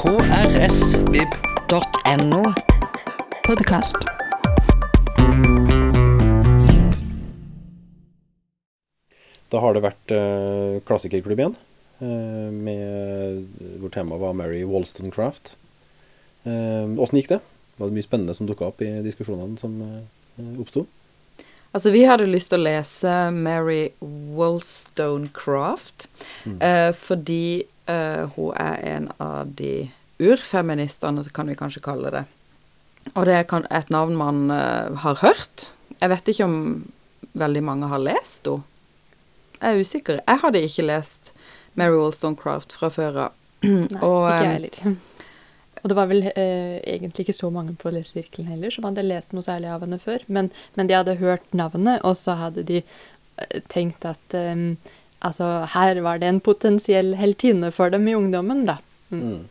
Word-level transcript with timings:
krsvib.no. 0.00 1.32
Podkast. 3.44 4.00
Da 9.52 9.60
har 9.60 9.76
det 9.76 9.82
vært 9.84 10.14
eh, 10.16 10.80
klassikerklubb 10.88 11.42
igjen, 11.42 11.52
eh, 12.00 12.48
med, 12.48 13.44
hvor 13.82 13.92
temaet 13.92 14.22
var 14.22 14.32
Mary 14.40 14.62
Wollstonecraft. 14.64 15.52
Eh, 16.48 16.88
Åssen 16.96 17.20
gikk 17.20 17.28
det? 17.34 17.40
Var 17.76 17.84
det 17.90 17.96
mye 17.98 18.08
spennende 18.08 18.32
som 18.38 18.48
dukka 18.48 18.70
opp 18.72 18.80
i 18.80 19.04
diskusjonene 19.04 19.60
som 19.60 19.76
eh, 19.84 20.00
oppsto? 20.56 20.88
Altså, 21.72 21.90
vi 21.94 22.02
hadde 22.08 22.24
lyst 22.26 22.48
til 22.50 22.58
å 22.58 22.66
lese 22.66 23.10
Mary 23.30 23.92
Wollstonecraft 24.00 26.08
eh, 26.58 26.90
fordi 26.98 27.62
eh, 27.86 28.26
hun 28.34 28.50
er 28.58 28.80
en 28.96 29.06
av 29.22 29.46
de 29.60 29.86
urfeministene, 30.20 31.24
kan 31.34 31.50
vi 31.50 31.58
kanskje 31.58 31.82
kalle 31.84 32.12
det. 32.14 32.24
Og 33.14 33.24
det 33.26 33.36
er 33.36 33.66
et 33.72 33.92
navn 33.92 34.18
man 34.18 34.50
eh, 34.54 34.92
har 35.04 35.20
hørt. 35.24 35.70
Jeg 36.00 36.12
vet 36.12 36.32
ikke 36.32 36.48
om 36.48 36.58
veldig 37.38 37.62
mange 37.64 37.88
har 37.90 38.02
lest 38.02 38.48
henne. 38.50 38.66
Jeg 39.60 39.76
er 39.76 39.84
usikker. 39.84 40.20
Jeg 40.24 40.40
hadde 40.40 40.60
ikke 40.64 40.86
lest 40.88 41.34
Mary 41.76 41.92
Wollstonecraft 41.92 42.72
fra 42.72 42.88
før 42.88 43.18
av. 43.26 43.34
Nei, 43.66 44.00
Og, 44.00 44.24
ikke 44.24 44.36
eh, 44.38 44.44
jeg 44.44 44.54
heller. 44.54 44.94
Og 45.80 45.88
det 45.88 45.96
var 45.96 46.08
vel 46.10 46.26
eh, 46.28 46.78
egentlig 46.80 47.26
ikke 47.26 47.36
så 47.36 47.50
mange 47.52 47.74
på 47.80 47.92
lesesirkelen 47.92 48.48
heller 48.52 48.72
som 48.72 48.86
hadde 48.88 49.04
lest 49.06 49.34
noe 49.36 49.44
særlig 49.44 49.70
av 49.72 49.84
henne 49.84 50.00
før. 50.00 50.24
Men, 50.28 50.50
men 50.76 50.88
de 50.88 50.96
hadde 50.96 51.20
hørt 51.20 51.44
navnet, 51.56 52.02
og 52.04 52.16
så 52.20 52.36
hadde 52.40 52.64
de 52.68 52.80
eh, 52.80 53.60
tenkt 53.72 54.04
at 54.08 54.36
eh, 54.36 54.66
altså, 55.20 55.50
her 55.76 56.00
var 56.04 56.20
det 56.20 56.28
en 56.28 56.42
potensiell 56.44 57.14
heltinne 57.20 57.72
for 57.76 57.92
dem 57.92 58.08
i 58.08 58.16
ungdommen, 58.16 58.66
da. 58.68 58.78
Mm. 59.12 59.48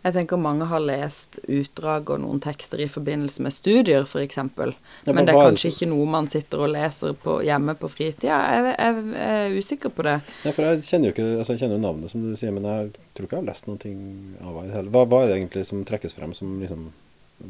Jeg 0.00 0.14
tenker 0.14 0.40
mange 0.40 0.64
har 0.64 0.80
lest 0.80 1.36
utdrag 1.44 2.08
og 2.14 2.22
noen 2.22 2.38
tekster 2.40 2.80
i 2.80 2.86
forbindelse 2.88 3.44
med 3.44 3.52
studier, 3.52 4.06
f.eks. 4.08 4.38
Men 4.56 5.26
det 5.28 5.34
er 5.34 5.36
kanskje 5.36 5.74
ikke 5.74 5.90
noe 5.90 6.06
man 6.08 6.28
sitter 6.32 6.62
og 6.64 6.70
leser 6.72 7.12
på, 7.20 7.34
hjemme 7.44 7.74
på 7.76 7.90
fritida. 7.92 8.38
Jeg, 8.54 8.70
jeg, 8.78 9.02
jeg 9.12 9.42
er 9.42 9.58
usikker 9.60 9.92
på 9.92 10.06
det. 10.08 10.16
Ja, 10.46 10.54
for 10.56 10.64
jeg 10.64 10.86
kjenner 10.86 11.10
jo 11.10 11.16
ikke 11.16 11.26
altså 11.34 11.56
jeg 11.56 11.62
kjenner 11.66 11.76
jo 11.76 11.84
navnet, 11.84 12.14
som 12.14 12.24
du 12.24 12.32
sier, 12.32 12.54
men 12.56 12.68
jeg 12.70 12.94
tror 12.96 13.28
ikke 13.28 13.36
jeg 13.36 13.42
har 13.42 13.50
lest 13.50 13.68
noen 13.68 13.82
ting 13.82 14.00
av 14.40 14.56
henne. 14.62 14.72
heller. 14.78 14.94
Hva, 14.96 15.04
hva 15.10 15.20
er 15.20 15.28
det 15.28 15.36
egentlig 15.36 15.66
som 15.68 15.84
trekkes 15.84 16.16
frem 16.16 16.32
som 16.38 16.56
liksom 16.62 16.90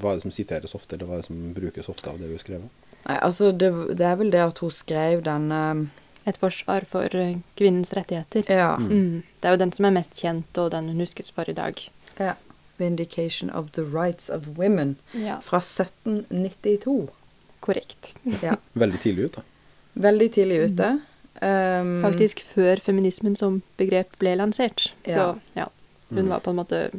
Hva 0.01 0.13
er 0.13 0.19
det 0.19 0.23
som 0.23 0.35
siteres 0.35 0.75
ofte, 0.79 0.95
eller 0.95 1.07
hva 1.07 1.17
er 1.17 1.23
det 1.23 1.27
som 1.27 1.39
brukes 1.55 1.89
ofte 1.91 2.11
av 2.11 2.19
det 2.19 2.29
hun 2.31 2.43
skrev? 2.43 2.67
Nei, 3.07 3.17
altså, 3.17 3.51
det, 3.55 3.71
det 3.99 4.07
er 4.07 4.19
vel 4.19 4.35
det 4.35 4.43
at 4.43 4.59
hun 4.63 4.75
skrev 4.75 5.23
denne 5.27 5.63
Et 6.29 6.37
forsvar 6.37 6.85
for 6.85 7.15
eh, 7.17 7.39
kvinnens 7.57 7.95
rettigheter. 7.97 8.45
Ja. 8.53 8.75
Mm. 8.77 9.23
Det 9.41 9.49
er 9.49 9.55
jo 9.55 9.63
den 9.63 9.73
som 9.73 9.87
er 9.89 9.95
mest 9.97 10.19
kjent, 10.19 10.51
og 10.61 10.69
den 10.75 10.91
hun 10.93 11.01
huskes 11.01 11.31
for 11.33 11.49
i 11.49 11.57
dag. 11.57 11.81
Ja. 12.21 12.35
'Vindication 12.79 13.51
of 13.53 13.73
the 13.77 13.83
Rights 13.85 14.31
of 14.31 14.47
Women' 14.57 14.95
Ja, 15.13 15.41
fra 15.45 15.61
1792. 15.61 17.09
korrekt. 17.61 18.15
Ja. 18.43 18.57
Veldig 18.73 19.01
tidlig 19.03 19.25
ute. 19.31 19.43
Veldig 19.93 20.31
tidlig 20.33 20.61
ute. 20.71 21.01
Um, 21.43 21.91
Faktisk 22.03 22.41
før 22.55 22.81
feminismen 22.81 23.37
som 23.37 23.61
begrep 23.79 24.17
ble 24.19 24.33
lansert. 24.37 24.93
Så 25.07 25.37
Ja. 25.55 25.67
hun 26.11 26.25
Mm. 26.25 26.29
var 26.29 26.41
på 26.41 26.51
en 26.51 26.57
måte 26.57 26.91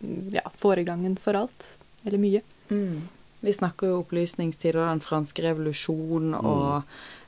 mm, 0.00 0.30
ja, 0.32 0.40
foregangen 0.56 1.16
for 1.18 1.34
alt. 1.34 1.76
Eller 2.06 2.18
mye. 2.18 2.40
Mm. 2.70 3.08
Vi 3.40 3.52
snakker 3.52 3.86
jo 3.86 3.98
opplysningstid 4.02 4.76
og 4.76 4.88
den 4.88 5.00
franske 5.00 5.42
revolusjonen 5.42 6.30
Mm. 6.38 6.46
og 6.46 6.82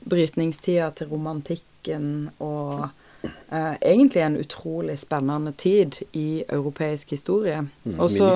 brytningstida 0.09 0.91
til 0.95 1.07
romantikken 1.07 2.29
og 2.39 2.89
eh, 3.23 3.75
egentlig 3.81 4.23
en 4.23 4.37
utrolig 4.37 4.99
spennende 4.99 5.53
tid 5.57 5.99
i 6.13 6.43
europeisk 6.49 7.11
historie. 7.15 7.63
Mm, 7.83 7.99
og 7.99 8.11
så 8.11 8.31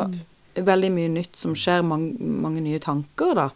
veldig 0.55 0.91
mye 0.91 1.11
nytt 1.11 1.37
som 1.39 1.55
skjer, 1.55 1.83
mange, 1.87 2.15
mange 2.19 2.63
nye 2.63 2.79
tanker, 2.83 3.35
da. 3.37 3.49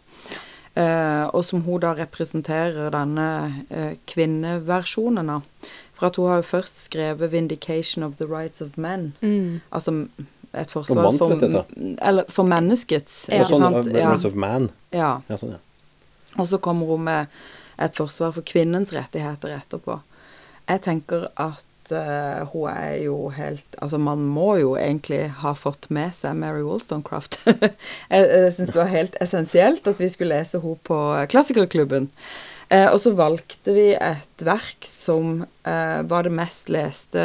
Eh, 0.76 1.24
og 1.32 1.44
som 1.44 1.62
hun 1.64 1.80
da 1.80 1.94
representerer 1.96 2.92
denne 2.92 3.28
eh, 3.70 3.92
kvinneversjonen 4.08 5.30
av. 5.38 5.44
For 5.96 6.10
at 6.10 6.18
hun 6.20 6.28
har 6.28 6.42
jo 6.42 6.48
først 6.50 6.82
skrevet 6.84 7.32
'Vindication 7.32 8.04
of 8.04 8.16
the 8.16 8.26
Rights 8.28 8.60
of 8.60 8.76
Men'. 8.76 9.12
Mm. 9.22 9.60
Altså 9.72 10.08
et 10.56 10.70
forsvar 10.70 11.12
for, 11.18 11.64
eller 12.08 12.24
for 12.28 12.48
menneskets. 12.48 13.28
Ja. 13.28 13.42
Ikke 13.42 13.56
sånn, 13.56 13.64
sant? 13.64 13.88
uh, 13.92 14.02
Rights 14.10 14.28
of 14.28 14.34
Man. 14.34 14.70
Ja. 14.94 15.20
Ja, 15.28 15.38
sånn, 15.40 15.56
ja. 15.56 15.62
Og 16.36 16.48
så 16.48 16.60
kommer 16.60 16.86
hun 16.86 17.06
med 17.08 17.32
et 17.80 17.96
forsvar 17.96 18.32
for 18.36 18.44
kvinnens 18.46 18.92
rettigheter 18.92 19.56
etterpå. 19.56 19.98
Jeg 20.66 20.82
tenker 20.82 21.28
at 21.38 21.92
uh, 21.92 22.42
hun 22.50 22.66
er 22.72 22.96
jo 23.04 23.28
helt 23.34 23.76
Altså, 23.78 24.00
man 24.02 24.24
må 24.26 24.56
jo 24.58 24.74
egentlig 24.80 25.28
ha 25.42 25.54
fått 25.54 25.86
med 25.94 26.14
seg 26.16 26.34
Mary 26.40 26.64
Wollstonecraft. 26.66 27.38
jeg 28.12 28.26
jeg 28.26 28.52
syns 28.56 28.74
det 28.74 28.82
var 28.82 28.92
helt 28.92 29.16
essensielt 29.22 29.86
at 29.86 30.02
vi 30.02 30.10
skulle 30.10 30.40
lese 30.40 30.60
henne 30.62 30.82
på 30.86 31.00
Klassikerklubben. 31.30 32.10
Eh, 32.68 32.88
og 32.90 32.98
så 33.00 33.12
valgte 33.14 33.74
vi 33.76 33.90
et 33.94 34.42
verk 34.42 34.86
som 34.90 35.44
eh, 35.62 36.00
var 36.10 36.26
det 36.26 36.34
mest 36.34 36.70
leste, 36.72 37.22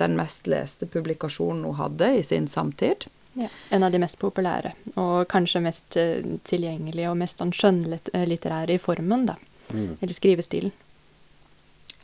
den 0.00 0.16
mest 0.18 0.48
leste 0.50 0.88
publikasjonen 0.90 1.64
hun 1.64 1.78
hadde 1.78 2.10
i 2.18 2.24
sin 2.26 2.50
samtid. 2.52 3.08
Ja, 3.38 3.48
en 3.70 3.86
av 3.86 3.92
de 3.94 4.00
mest 4.02 4.18
populære, 4.20 4.74
og 5.00 5.28
kanskje 5.30 5.62
mest 5.64 5.96
eh, 5.96 6.20
tilgjengelige 6.44 7.08
og 7.08 7.16
mest 7.20 7.40
sånn 7.40 7.54
skjønnlitterære 7.56 8.76
i 8.76 8.82
formen, 8.82 9.28
da. 9.30 9.38
Mm. 9.72 9.96
Eller 10.00 10.16
skrivestilen. 10.16 10.74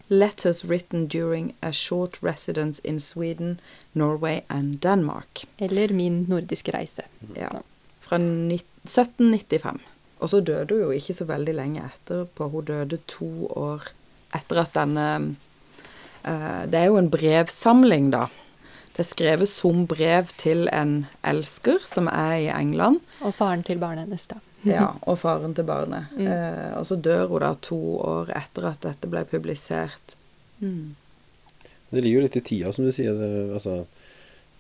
Letters 0.09 0.65
written 0.65 1.07
during 1.07 1.55
a 1.63 1.73
short 1.73 2.23
residence 2.23 2.81
in 2.85 3.01
Sweden, 3.01 3.59
Norway 3.93 4.43
and 4.49 4.81
Denmark. 4.81 5.47
Eller 5.59 5.89
Min 5.89 6.25
nordiske 6.29 6.73
reise. 6.73 7.03
Ja. 7.37 7.49
Fra 8.01 8.17
1795. 8.17 9.81
Og 10.21 10.31
så 10.31 10.41
døde 10.41 10.75
hun 10.75 10.85
jo 10.87 10.91
ikke 10.95 11.17
så 11.17 11.27
veldig 11.29 11.55
lenge 11.57 11.89
etterpå. 11.89 12.49
Hun 12.53 12.65
døde 12.69 13.01
to 13.09 13.49
år 13.57 13.89
etter 14.35 14.63
at 14.63 14.75
denne 14.77 15.09
uh, 16.25 16.63
Det 16.69 16.81
er 16.81 16.89
jo 16.89 17.01
en 17.01 17.11
brevsamling, 17.11 18.11
da. 18.13 18.27
Det 18.95 19.03
er 19.03 19.09
skrevet 19.09 19.51
som 19.51 19.87
brev 19.91 20.31
til 20.39 20.69
en 20.73 21.07
elsker 21.27 21.81
som 21.85 22.07
er 22.13 22.37
i 22.45 22.51
England. 22.53 23.01
Og 23.27 23.35
faren 23.35 23.65
til 23.67 23.81
barnet 23.83 24.07
hennes, 24.07 24.29
da. 24.31 24.39
Ja, 24.69 24.91
og 25.09 25.19
faren 25.21 25.55
til 25.57 25.67
barnet. 25.69 26.13
Mm. 26.17 26.27
Eh, 26.27 26.73
og 26.79 26.87
så 26.89 26.97
dør 26.97 27.29
hun 27.33 27.45
da 27.45 27.55
to 27.65 27.81
år 28.01 28.33
etter 28.37 28.71
at 28.73 28.85
dette 28.87 29.11
ble 29.11 29.25
publisert. 29.29 30.17
Mm. 30.61 30.95
Det 31.91 32.03
ligger 32.03 32.21
jo 32.21 32.25
litt 32.27 32.41
i 32.41 32.45
tida, 32.45 32.73
som 32.75 32.87
du 32.87 32.93
sier. 32.95 33.15
Det, 33.15 33.31
altså, 33.55 33.77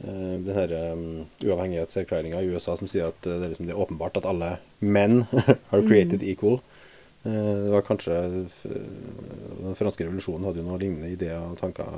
eh, 0.04 0.36
den 0.44 0.54
her 0.54 0.76
um, 0.92 1.24
uavhengighetserklæringa 1.42 2.42
i 2.42 2.52
USA 2.52 2.76
som 2.78 2.90
sier 2.90 3.10
at 3.10 3.26
eh, 3.26 3.40
det 3.40 3.48
er, 3.48 3.54
liksom, 3.54 3.68
det 3.70 3.74
er 3.74 3.82
åpenbart 3.82 4.20
at 4.20 4.28
alle 4.30 4.56
menn 4.80 5.24
are 5.72 5.82
created 5.82 6.22
equal. 6.22 6.60
Eh, 7.24 7.50
det 7.64 7.72
var 7.72 7.86
kanskje 7.88 8.20
Den 8.62 9.78
franske 9.78 10.04
revolusjonen 10.04 10.46
hadde 10.46 10.60
jo 10.60 10.68
noen 10.68 10.82
lignende 10.82 11.12
ideer 11.14 11.40
og 11.40 11.58
tanker 11.58 11.88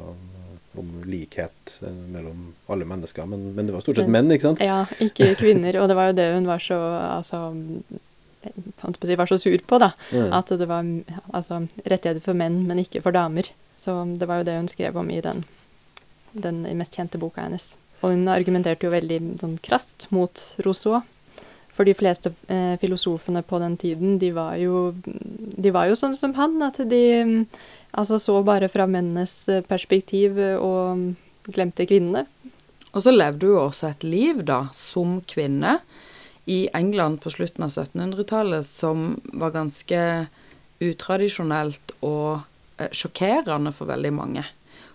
om, 0.83 0.91
likhet 1.07 1.77
eh, 1.83 2.01
mellom 2.15 2.51
alle 2.73 2.89
mennesker, 2.89 3.29
men, 3.31 3.51
men 3.57 3.69
det 3.69 3.75
var 3.77 3.85
stort 3.85 4.01
sett 4.01 4.11
menn, 4.13 4.31
ikke 4.35 4.49
sant? 4.49 4.65
Ja, 4.65 4.83
ikke 5.03 5.33
kvinner. 5.43 5.81
Og 5.83 5.91
det 5.91 5.99
var 5.99 6.11
jo 6.11 6.19
det 6.19 6.29
hun 6.35 6.49
var 6.49 6.63
så 6.63 6.79
altså, 7.17 7.43
var 9.17 9.31
så 9.31 9.39
sur 9.39 9.59
på, 9.67 9.81
da. 9.83 9.93
Mm. 10.13 10.29
At 10.37 10.53
det 10.53 10.69
var 10.71 10.87
altså, 11.33 11.65
rettigheter 11.85 12.23
for 12.25 12.39
menn, 12.39 12.63
men 12.69 12.85
ikke 12.85 13.03
for 13.05 13.17
damer. 13.17 13.51
Så 13.77 13.99
det 14.17 14.29
var 14.29 14.41
jo 14.41 14.49
det 14.49 14.61
hun 14.61 14.71
skrev 14.73 14.97
om 14.97 15.11
i 15.13 15.21
den, 15.25 15.45
den 16.33 16.63
mest 16.79 16.97
kjente 16.97 17.21
boka 17.21 17.45
hennes. 17.45 17.75
Og 18.03 18.13
hun 18.13 18.29
argumenterte 18.29 18.87
jo 18.87 18.95
veldig 18.95 19.21
sånn 19.41 19.61
krast 19.65 20.09
mot 20.15 20.41
Rousseau. 20.65 21.03
For 21.77 21.85
de 21.85 21.93
fleste 21.93 22.33
eh, 22.49 22.77
filosofene 22.81 23.43
på 23.45 23.59
den 23.61 23.77
tiden, 23.77 24.17
de 24.19 24.31
var 24.33 24.57
jo 24.57 24.95
De 25.05 25.73
var 25.73 25.91
jo 25.91 25.97
sånn 25.99 26.17
som 26.17 26.33
han, 26.39 26.57
at 26.65 26.81
de 26.89 27.03
altså 27.97 28.19
så 28.21 28.41
bare 28.47 28.71
fra 28.73 28.87
mennenes 28.91 29.35
eh, 29.49 29.65
perspektiv 29.67 30.41
eh, 30.41 30.57
og 30.61 31.53
glemte 31.53 31.87
kvinnene. 31.89 32.27
Og 32.93 33.05
så 33.05 33.13
levde 33.13 33.49
hun 33.49 33.57
jo 33.57 33.63
også 33.67 33.91
et 33.91 34.05
liv, 34.07 34.43
da, 34.49 34.67
som 34.77 35.21
kvinne 35.29 35.79
i 36.49 36.67
England 36.77 37.21
på 37.25 37.33
slutten 37.35 37.67
av 37.67 37.73
1700-tallet 37.75 38.67
som 38.67 39.17
var 39.35 39.55
ganske 39.57 40.03
utradisjonelt 40.85 41.97
og 42.07 42.47
eh, 42.79 42.93
sjokkerende 42.93 43.75
for 43.75 43.91
veldig 43.91 44.15
mange. 44.17 44.47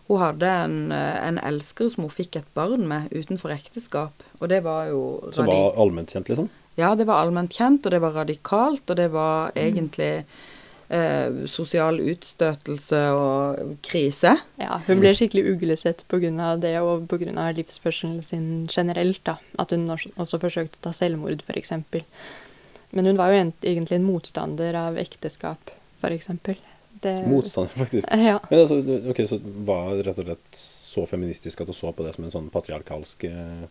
Hun 0.10 0.20
hadde 0.20 0.48
en, 0.66 0.80
en 0.92 1.38
elsker 1.40 1.92
som 1.92 2.04
hun 2.04 2.12
fikk 2.12 2.36
et 2.40 2.48
barn 2.58 2.84
med 2.90 3.14
utenfor 3.14 3.54
ekteskap, 3.54 4.26
og 4.42 4.50
det 4.52 4.60
var 4.66 4.90
jo 4.90 5.22
Som 5.32 5.48
var 5.48 5.78
allment 5.80 6.12
kjent, 6.12 6.28
liksom? 6.28 6.50
Ja, 6.80 6.94
det 6.96 7.06
var 7.08 7.22
allment 7.22 7.54
kjent, 7.54 7.86
og 7.86 7.94
det 7.94 8.02
var 8.04 8.16
radikalt, 8.16 8.84
og 8.90 8.98
det 8.98 9.08
var 9.14 9.54
egentlig 9.56 10.26
eh, 10.92 11.46
sosial 11.50 12.00
utstøtelse 12.12 13.02
og 13.16 13.76
krise. 13.86 14.36
Ja, 14.62 14.80
hun 14.88 15.02
ble 15.02 15.14
skikkelig 15.18 15.56
uglesett 15.56 16.04
pga. 16.12 16.56
det, 16.62 16.76
og 16.82 17.08
pga. 17.12 17.52
livsførselen 17.58 18.22
sin 18.24 18.68
generelt. 18.72 19.24
da. 19.24 19.38
At 19.60 19.72
hun 19.72 19.90
også, 19.90 20.40
forsøkte 20.40 20.82
å 20.82 20.86
ta 20.90 20.94
selvmord, 20.96 21.42
f.eks. 21.42 21.74
Men 22.92 23.08
hun 23.08 23.18
var 23.18 23.32
jo 23.32 23.40
egentlig 23.64 23.96
en 23.96 24.08
motstander 24.08 24.76
av 24.76 25.00
ekteskap, 25.00 25.72
f.eks. 26.02 26.30
Det, 27.02 27.16
Motstander, 27.28 27.72
faktisk. 27.74 28.08
Ja. 28.30 28.40
Men 28.50 28.60
altså, 28.60 28.82
ok, 29.10 29.24
Så 29.30 29.40
var 29.66 29.96
rett 30.04 30.20
og 30.20 30.28
slett 30.28 30.58
så 30.92 31.06
feministisk 31.08 31.62
at 31.64 31.70
du 31.72 31.74
så 31.74 31.94
på 31.96 32.04
det 32.04 32.12
som 32.18 32.26
en 32.28 32.34
sånn 32.34 32.50
patriarkalsk 32.52 33.24
eh, 33.30 33.64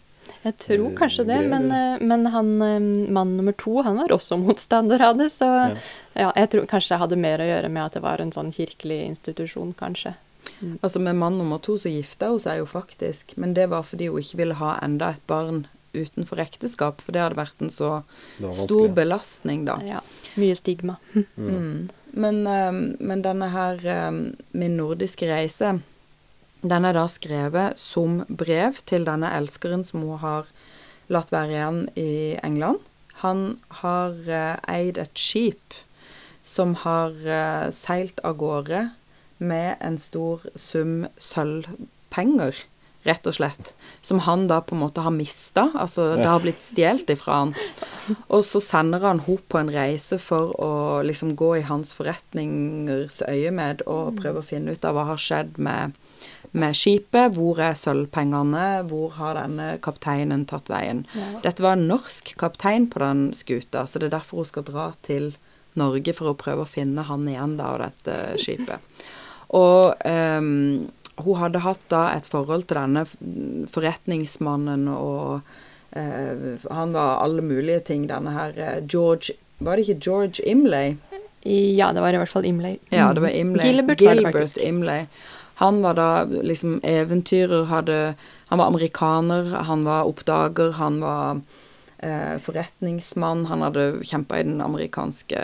Jeg 0.45 0.57
tror 0.57 0.87
Eh, 0.91 0.97
kanskje 0.97 1.25
det, 1.27 1.41
men, 1.49 1.71
eh, 1.73 1.99
men 2.01 2.27
han 2.27 2.63
eh, 2.63 2.81
mann 3.13 3.37
nummer 3.37 3.53
to, 3.53 3.83
han 3.83 3.97
var 3.97 4.09
også 4.15 4.39
motstander 4.45 5.03
av 5.03 5.19
det, 5.19 5.31
så 5.33 5.45
Ja. 5.45 5.77
ja, 6.15 6.33
jeg 6.37 6.51
tror 6.51 6.67
kanskje 6.67 6.95
det 6.95 7.01
hadde 7.03 7.17
mer 7.21 7.39
å 7.39 7.49
gjøre 7.49 7.69
med 7.71 7.85
at 7.85 7.93
det 7.99 8.03
var 8.03 8.21
en 8.21 8.33
sånn 8.33 8.53
kirkelig 8.53 9.03
institusjon, 9.09 9.75
kanskje. 9.75 10.15
Altså 10.83 11.01
Med 11.01 11.17
mann 11.17 11.39
nummer 11.39 11.59
to 11.59 11.79
så 11.79 11.89
gifta 11.89 12.29
hun 12.29 12.41
seg 12.41 12.59
jo 12.59 12.67
faktisk, 12.67 13.37
men 13.37 13.55
det 13.55 13.69
var 13.71 13.83
fordi 13.83 14.09
hun 14.11 14.21
ikke 14.21 14.37
ville 14.43 14.55
ha 14.59 14.79
enda 14.83 15.11
et 15.15 15.27
barn 15.27 15.67
utenfor 15.95 16.39
ekteskap, 16.39 17.01
for 17.01 17.13
det 17.13 17.21
hadde 17.23 17.39
vært 17.39 17.63
en 17.65 17.71
så 17.71 18.03
stor 18.39 18.89
belastning, 18.95 19.65
da. 19.65 19.79
Ja, 19.85 20.01
mye 20.37 20.55
stigma. 20.55 20.97
Mm. 21.37 21.89
Men, 22.13 22.47
eh, 22.47 22.73
men 22.99 23.23
denne 23.23 23.47
her 23.53 23.79
Min 24.51 24.77
nordiske 24.77 25.29
reise, 25.31 25.79
den 26.63 26.85
er 26.85 26.97
da 26.97 27.07
skrevet 27.09 27.79
som 27.81 28.23
brev 28.29 28.81
til 28.89 29.07
denne 29.09 29.31
elskeren 29.39 29.85
som 29.89 30.05
hun 30.05 30.21
har 30.23 30.49
latt 31.11 31.33
være 31.33 31.57
igjen 31.57 31.83
i 31.99 32.13
England. 32.45 32.81
Han 33.25 33.59
har 33.83 34.17
eh, 34.29 34.57
eid 34.71 35.01
et 35.01 35.19
skip 35.19 35.77
som 36.47 36.75
har 36.85 37.17
eh, 37.25 37.69
seilt 37.75 38.21
av 38.25 38.39
gårde 38.41 38.89
med 39.41 39.77
en 39.81 39.97
stor 40.01 40.45
sum 40.59 41.07
sølvpenger, 41.21 42.57
rett 43.09 43.29
og 43.29 43.37
slett. 43.37 43.73
Som 44.05 44.21
han 44.27 44.47
da 44.49 44.61
på 44.65 44.77
en 44.77 44.83
måte 44.83 45.05
har 45.05 45.15
mista. 45.15 45.71
Altså 45.73 46.15
det 46.21 46.29
har 46.29 46.43
blitt 46.45 46.61
stjålet 46.65 47.13
ifra 47.13 47.43
han. 47.45 47.55
Og 48.29 48.45
så 48.45 48.61
sender 48.65 49.05
han 49.05 49.23
henne 49.25 49.49
på 49.49 49.61
en 49.61 49.73
reise 49.73 50.21
for 50.21 50.53
å 50.61 50.73
liksom 51.07 51.35
gå 51.41 51.55
i 51.61 51.67
hans 51.69 51.95
forretningers 51.97 53.23
øyemed 53.25 53.87
og 53.89 54.21
prøve 54.21 54.43
å 54.43 54.47
finne 54.47 54.77
ut 54.77 54.85
av 54.85 54.97
hva 54.97 55.09
har 55.13 55.21
skjedd 55.21 55.57
med, 55.61 55.97
med 56.53 56.77
skipet. 56.77 57.37
Hvor 57.37 57.61
er 57.63 57.79
sølvpengene? 57.79 58.67
Hvor 58.91 59.15
har 59.19 59.39
denne 59.39 59.73
kapteinen 59.83 60.47
tatt 60.51 60.71
veien? 60.73 61.05
Dette 61.45 61.65
var 61.65 61.79
en 61.79 61.89
norsk 61.91 62.35
kaptein 62.41 62.89
på 62.91 63.03
den 63.03 63.31
skuta, 63.37 63.87
så 63.87 64.01
det 64.01 64.11
er 64.11 64.19
derfor 64.19 64.43
hun 64.43 64.51
skal 64.51 64.67
dra 64.67 64.91
til 65.07 65.33
Norge 65.79 66.15
for 66.17 66.33
å 66.33 66.39
prøve 66.39 66.65
å 66.65 66.71
finne 66.71 67.05
han 67.07 67.29
igjen 67.31 67.57
da, 67.61 67.75
og 67.75 67.85
dette 67.85 68.39
skipet. 68.43 68.79
Og 69.51 69.97
um, 70.07 70.87
hun 71.25 71.39
hadde 71.41 71.63
hatt 71.65 71.83
da 71.91 72.05
et 72.15 72.27
forhold 72.29 72.69
til 72.71 72.79
denne 72.79 73.03
forretningsmannen, 73.73 74.85
og 74.93 75.41
uh, 75.97 76.69
han 76.71 76.95
var 76.95 77.19
alle 77.25 77.43
mulige 77.43 77.81
ting, 77.91 78.05
denne 78.07 78.31
her 78.37 78.55
eh, 78.55 78.77
George 78.87 79.35
Var 79.59 79.77
det 79.77 79.89
ikke 79.89 80.05
George 80.07 80.47
Imlay? 80.47 80.95
Ja, 81.43 81.91
det 81.93 82.01
var 82.01 82.15
i 82.15 82.21
hvert 82.21 82.31
fall 82.31 82.47
Imlay. 82.49 82.79
Ja, 82.95 83.11
det 83.13 83.21
var 83.21 83.35
Imlay. 83.35 83.67
Gilbert 83.67 84.01
var 84.07 84.15
det 84.15 84.25
faktisk. 84.29 84.63
Imlay. 84.65 85.09
Han 85.61 85.83
var 85.83 85.95
da 85.95 86.25
liksom 86.25 86.81
eventyrer, 86.83 87.67
hadde 87.69 88.15
Han 88.49 88.59
var 88.59 88.67
amerikaner, 88.67 89.51
han 89.69 89.85
var 89.85 90.09
oppdager, 90.09 90.73
han 90.73 91.01
var 91.01 91.41
eh, 91.99 92.39
forretningsmann, 92.41 93.45
han 93.47 93.61
hadde 93.63 93.85
kjempa 94.03 94.41
i 94.41 94.47
den 94.49 94.61
amerikanske 94.65 95.43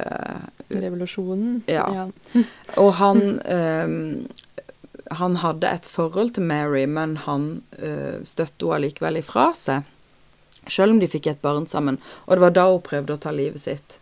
Revolusjonen. 0.69 1.61
Ja. 1.69 2.09
Og 2.83 2.95
han 2.99 3.21
eh, 3.45 3.93
Han 5.21 5.37
hadde 5.45 5.69
et 5.69 5.87
forhold 5.87 6.33
til 6.35 6.49
Mary, 6.49 6.87
men 6.89 7.15
han 7.29 7.45
uh, 7.77 8.25
støtte 8.27 8.65
henne 8.65 8.81
allikevel 8.81 9.21
ifra 9.21 9.51
seg. 9.55 9.85
Selv 10.67 10.97
om 10.97 10.99
de 10.99 11.07
fikk 11.07 11.29
et 11.31 11.45
barn 11.45 11.69
sammen. 11.71 12.01
Og 12.25 12.35
det 12.35 12.47
var 12.49 12.57
da 12.57 12.65
hun 12.73 12.83
prøvde 12.83 13.15
å 13.15 13.21
ta 13.23 13.31
livet 13.31 13.63
sitt. 13.63 14.01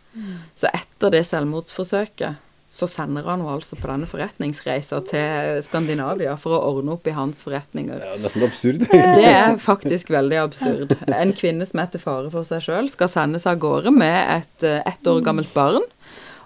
Så 0.56 0.70
etter 0.72 1.12
det 1.12 1.26
selvmordsforsøket 1.28 2.40
så 2.74 2.88
sender 2.90 3.22
han 3.28 3.38
henne 3.38 3.54
altså 3.54 3.76
på 3.78 3.86
denne 3.86 4.08
forretningsreisa 4.10 4.98
til 5.06 5.60
Skandinavia 5.62 6.34
for 6.40 6.56
å 6.56 6.72
ordne 6.72 6.96
opp 6.96 7.06
i 7.06 7.14
hans 7.14 7.44
forretninger. 7.46 8.00
Ja, 8.02 8.16
nesten 8.18 8.42
absurd. 8.46 8.82
Det 9.18 9.28
er 9.28 9.54
faktisk 9.62 10.10
veldig 10.10 10.40
absurd. 10.42 10.96
En 11.06 11.34
kvinne 11.38 11.68
som 11.70 11.84
er 11.84 11.92
til 11.92 12.02
fare 12.02 12.32
for 12.34 12.46
seg 12.48 12.64
sjøl, 12.66 12.90
skal 12.90 13.12
sendes 13.12 13.46
av 13.46 13.60
gårde 13.62 13.94
med 13.94 14.18
et 14.40 14.66
eh, 14.66 14.82
ett 14.90 15.06
år 15.06 15.22
gammelt 15.22 15.54
barn 15.54 15.86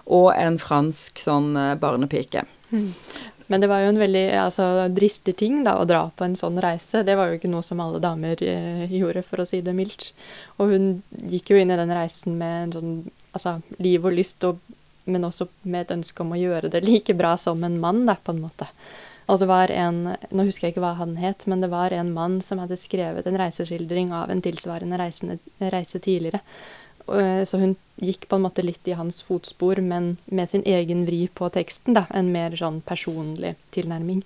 og 0.09 0.29
en 0.35 0.61
fransk 0.61 1.21
sånn 1.21 1.55
eh, 1.57 1.75
barnepike. 1.81 2.45
Men 3.49 3.63
det 3.63 3.69
var 3.71 3.81
jo 3.81 3.89
en 3.89 4.01
veldig 4.03 4.25
altså, 4.37 4.65
dristig 4.93 5.33
ting 5.41 5.63
da, 5.65 5.79
å 5.81 5.87
dra 5.89 6.03
på 6.13 6.27
en 6.27 6.37
sånn 6.37 6.61
reise. 6.61 7.01
Det 7.05 7.15
var 7.17 7.31
jo 7.31 7.39
ikke 7.39 7.49
noe 7.49 7.65
som 7.65 7.81
alle 7.81 8.01
damer 8.03 8.37
eh, 8.45 8.85
gjorde, 8.93 9.25
for 9.25 9.41
å 9.41 9.49
si 9.49 9.63
det 9.65 9.73
mildt. 9.73 10.11
Og 10.61 10.75
hun 10.75 10.89
gikk 11.31 11.55
jo 11.55 11.57
inn 11.57 11.73
i 11.73 11.79
den 11.79 11.93
reisen 11.97 12.37
med 12.37 12.67
en 12.67 12.75
sånn 12.77 12.93
altså, 13.33 13.55
liv 13.81 14.05
og 14.05 14.13
lyst, 14.13 14.45
og, 14.45 14.61
men 15.05 15.27
også 15.27 15.47
med 15.63 15.85
et 15.85 15.93
ønske 15.97 16.23
om 16.23 16.33
å 16.35 16.39
gjøre 16.39 16.71
det 16.73 16.83
like 16.85 17.13
bra 17.17 17.35
som 17.37 17.63
en 17.63 17.79
mann, 17.79 18.05
da, 18.09 18.15
på 18.15 18.35
en 18.35 18.43
måte. 18.43 18.67
Og 19.29 19.39
det 19.39 19.47
var 19.49 19.69
en, 19.69 20.15
Nå 20.33 20.45
husker 20.47 20.67
jeg 20.67 20.73
ikke 20.75 20.83
hva 20.83 20.95
han 20.97 21.15
het, 21.21 21.45
men 21.45 21.61
det 21.61 21.69
var 21.69 21.93
en 21.93 22.11
mann 22.13 22.39
som 22.41 22.61
hadde 22.61 22.79
skrevet 22.81 23.27
en 23.29 23.37
reiseskildring 23.37 24.13
av 24.15 24.31
en 24.33 24.41
tilsvarende 24.41 24.97
reisende, 24.97 25.37
reise 25.61 26.01
tidligere. 26.01 26.41
Eh, 27.07 27.43
Så 27.45 27.59
hun 27.61 27.75
gikk 28.01 28.27
på 28.27 28.35
en 28.35 28.45
måte 28.47 28.65
litt 28.65 28.87
i 28.87 28.97
hans 28.97 29.21
fotspor, 29.21 29.81
men 29.81 30.17
med 30.25 30.49
sin 30.49 30.63
egen 30.65 31.05
vri 31.05 31.27
på 31.27 31.49
teksten. 31.49 31.93
da, 31.93 32.07
En 32.09 32.31
mer 32.31 32.51
sånn 32.57 32.81
personlig 32.81 33.55
tilnærming. 33.71 34.23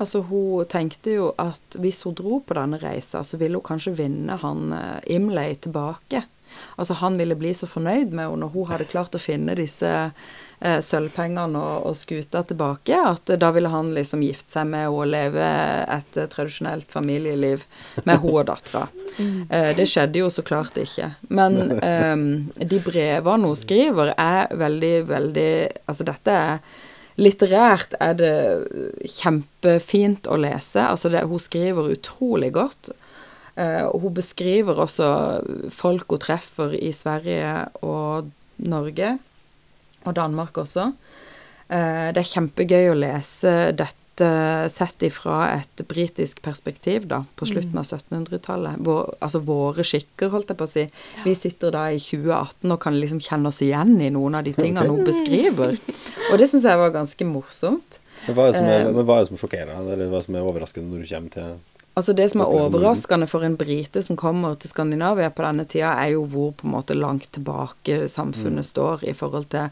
Altså, 0.00 0.22
hun 0.22 0.64
tenkte 0.66 1.12
jo 1.12 1.34
at 1.38 1.76
hvis 1.78 2.02
hun 2.02 2.14
dro 2.14 2.40
på 2.40 2.54
denne 2.54 2.80
reisa, 2.80 3.22
så 3.22 3.36
ville 3.38 3.60
hun 3.60 3.62
kanskje 3.62 3.94
vinne 3.94 4.36
han 4.40 4.72
eh, 4.72 5.14
Imlay 5.14 5.54
tilbake. 5.54 6.24
Altså, 6.76 6.96
han 7.02 7.18
ville 7.20 7.38
bli 7.38 7.52
så 7.56 7.68
fornøyd 7.70 8.12
med 8.12 8.26
henne 8.26 8.42
når 8.42 8.54
hun 8.54 8.70
hadde 8.70 8.88
klart 8.90 9.16
å 9.16 9.20
finne 9.22 9.56
disse 9.58 9.90
eh, 9.92 10.78
sølvpengene 10.84 11.58
og, 11.58 11.88
og 11.90 11.96
skuta 11.98 12.42
tilbake, 12.46 12.96
at 12.96 13.34
da 13.40 13.50
ville 13.54 13.72
han 13.72 13.92
liksom 13.96 14.24
gifte 14.24 14.56
seg 14.56 14.70
med 14.70 14.86
henne 14.86 14.94
og 14.96 15.10
leve 15.12 15.48
et 15.98 16.20
eh, 16.20 16.30
tradisjonelt 16.32 16.92
familieliv 16.92 17.66
med 18.04 18.14
henne 18.14 18.36
og 18.36 18.46
dattera. 18.50 18.86
Eh, 19.18 19.72
det 19.76 19.88
skjedde 19.90 20.22
jo 20.22 20.30
så 20.32 20.44
klart 20.46 20.78
ikke. 20.80 21.12
Men 21.34 21.76
eh, 21.78 22.16
de 22.62 22.80
brevene 22.84 23.52
hun 23.52 23.58
skriver, 23.58 24.14
er 24.16 24.56
veldig, 24.56 24.96
veldig 25.10 25.52
Altså, 25.86 26.08
dette 26.08 26.40
er 26.46 26.80
Litterært 27.20 27.92
er 28.00 28.14
det 28.16 28.34
kjempefint 29.18 30.28
å 30.32 30.38
lese. 30.40 30.80
Altså 30.80 31.10
det, 31.12 31.26
hun 31.28 31.42
skriver 31.42 31.92
utrolig 31.92 32.52
godt. 32.56 32.88
Eh, 33.56 33.84
og 33.84 34.00
hun 34.06 34.14
beskriver 34.16 34.78
også 34.80 35.08
folk 35.72 36.14
hun 36.14 36.22
treffer 36.22 36.72
i 36.78 36.92
Sverige 36.96 37.66
og 37.84 38.30
Norge, 38.64 39.18
og 40.06 40.14
Danmark 40.16 40.56
også. 40.62 40.92
Eh, 41.68 42.08
det 42.14 42.22
er 42.22 42.30
kjempegøy 42.32 42.92
å 42.92 42.98
lese 42.98 43.52
dette 43.76 43.98
sett 44.68 45.02
ifra 45.02 45.54
et 45.56 45.80
britisk 45.88 46.42
perspektiv, 46.44 47.06
da, 47.08 47.22
på 47.34 47.46
slutten 47.48 47.78
av 47.80 47.86
1700-tallet. 47.88 48.76
Vår, 48.84 49.14
altså 49.24 49.40
våre 49.42 49.82
skikker, 49.88 50.28
holdt 50.34 50.52
jeg 50.52 50.58
på 50.60 50.66
å 50.68 50.70
si. 50.70 50.84
Vi 51.24 51.32
sitter 51.34 51.72
da 51.74 51.86
i 51.90 51.98
2018 51.98 52.74
og 52.74 52.78
kan 52.84 52.98
liksom 53.00 53.22
kjenne 53.24 53.48
oss 53.48 53.62
igjen 53.64 53.96
i 54.04 54.10
noen 54.12 54.36
av 54.38 54.44
de 54.46 54.52
tingene 54.54 54.84
hun 54.90 55.02
beskriver. 55.08 55.78
Og 56.28 56.38
det 56.38 56.50
syns 56.52 56.68
jeg 56.68 56.78
var 56.78 56.92
ganske 56.94 57.26
morsomt. 57.26 57.98
Men 58.26 58.36
hva 58.36 58.44
er 58.44 58.52
det 58.52 58.60
som, 58.60 58.68
er, 58.68 58.84
Eh. 58.86 59.16
er 59.16 59.26
som 59.32 59.40
sjokkerer 59.40 59.72
deg, 59.72 59.92
eller 59.96 60.06
hva 60.12 60.20
er 60.20 60.20
det 60.20 60.26
som 60.28 60.36
er 60.36 60.48
overraskende 60.52 60.92
når 60.92 61.02
du 61.02 61.14
kommer 61.14 61.32
til 61.32 61.56
Altså 61.92 62.14
Det 62.16 62.24
som 62.32 62.40
er 62.40 62.52
overraskende 62.56 63.26
for 63.28 63.44
en 63.44 63.58
brite 63.60 64.00
som 64.00 64.16
kommer 64.16 64.54
til 64.56 64.70
Skandinavia 64.72 65.28
på 65.28 65.44
denne 65.44 65.66
tida, 65.68 65.90
er 66.00 66.14
jo 66.14 66.22
hvor 66.24 66.54
på 66.56 66.66
en 66.66 66.72
måte 66.72 66.96
langt 66.96 67.28
tilbake 67.36 68.06
samfunnet 68.08 68.64
står 68.64 69.04
i 69.10 69.12
forhold 69.16 69.50
til, 69.52 69.68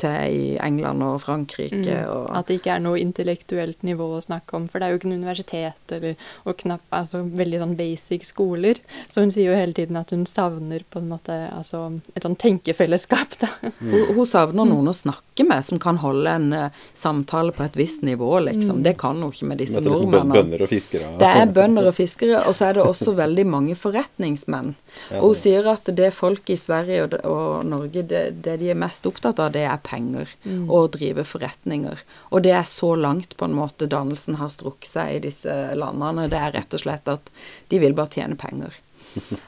til 0.00 0.34
i 0.34 0.44
England 0.62 1.04
og 1.04 1.20
Frankrike. 1.24 1.98
Og, 2.10 2.28
At 2.36 2.48
det 2.48 2.60
ikke 2.60 2.76
er 2.76 2.82
noe 2.84 3.00
intellektuelt 3.00 3.84
nivå 3.86 4.08
å 4.16 4.22
snakke 4.24 4.56
om. 4.58 4.68
For 4.70 4.80
det 4.80 4.86
er 4.86 4.94
jo 4.94 5.00
ikke 5.00 5.10
noe 5.12 5.22
universitet 5.22 5.94
eller, 5.96 6.16
og 6.44 6.58
knapp, 6.62 6.84
altså 6.94 7.24
veldig 7.24 7.60
sånn 7.62 7.76
basic 7.78 8.26
skoler. 8.28 8.80
Så 9.10 9.24
hun 9.24 9.32
sier 9.34 9.52
jo 9.52 9.58
hele 9.58 9.76
tiden 9.76 9.98
at 10.00 10.12
hun 10.14 10.24
savner 10.28 10.84
på 10.90 11.02
en 11.02 11.10
måte 11.12 11.36
altså 11.50 11.84
et 12.14 12.24
sånn 12.24 12.38
tenkefellesskap, 12.40 13.38
da. 13.42 13.50
hun, 13.80 14.14
hun 14.16 14.28
savner 14.28 14.68
noen 14.68 14.90
å 14.90 14.96
snakke 14.96 15.46
med 15.46 15.64
som 15.66 15.80
kan 15.82 15.98
holde 16.02 16.30
en 16.30 16.48
uh, 16.54 16.84
samtale 16.96 17.54
på 17.54 17.64
et 17.66 17.76
visst 17.78 18.04
nivå, 18.06 18.30
liksom. 18.48 18.82
Det 18.84 18.96
kan 19.00 19.20
hun 19.20 19.32
ikke 19.32 19.50
med 19.50 19.60
disse 19.62 19.80
nordmennene. 19.80 19.94
liksom 19.94 20.08
er 20.08 20.18
nordmennene. 20.18 20.40
bønder 20.40 20.64
og 20.66 20.72
fiskere? 20.72 21.10
Det 21.20 21.30
er 21.40 21.52
bønder 21.58 21.90
og 21.90 21.96
fiskere, 21.96 22.42
og 22.48 22.56
så 22.56 22.70
er 22.70 22.78
det 22.78 22.86
også 22.86 23.16
veldig 23.18 23.46
mange 23.50 23.76
forretningsmenn. 23.78 24.74
Og 25.18 25.30
hun 25.30 25.38
sier 25.38 25.66
at 25.72 25.88
det 25.96 26.10
folk 26.14 26.50
i 26.54 26.56
Sverige 26.58 27.06
og, 27.06 27.16
og 27.28 27.66
Norge, 27.66 28.04
det, 28.08 28.24
det 28.44 28.58
de 28.60 28.70
er 28.72 28.78
mest 28.78 29.06
opptatt 29.08 29.42
av, 29.42 29.52
det 29.54 29.64
er 29.66 29.73
penger. 29.82 30.30
Og 30.68 30.74
å 30.78 30.86
drive 30.94 31.24
forretninger. 31.26 32.00
Og 32.30 32.42
det 32.46 32.52
er 32.54 32.66
så 32.68 32.94
langt 32.98 33.36
på 33.36 33.48
en 33.48 33.56
måte 33.56 33.88
dannelsen 33.90 34.38
har 34.40 34.52
strukket 34.52 34.90
seg 34.90 35.12
i 35.16 35.22
disse 35.26 35.54
landene. 35.78 36.28
Det 36.30 36.38
er 36.40 36.54
rett 36.54 36.74
og 36.74 36.82
slett 36.84 37.08
at 37.10 37.30
de 37.72 37.80
vil 37.82 37.94
bare 37.96 38.12
tjene 38.14 38.36
penger. 38.40 38.76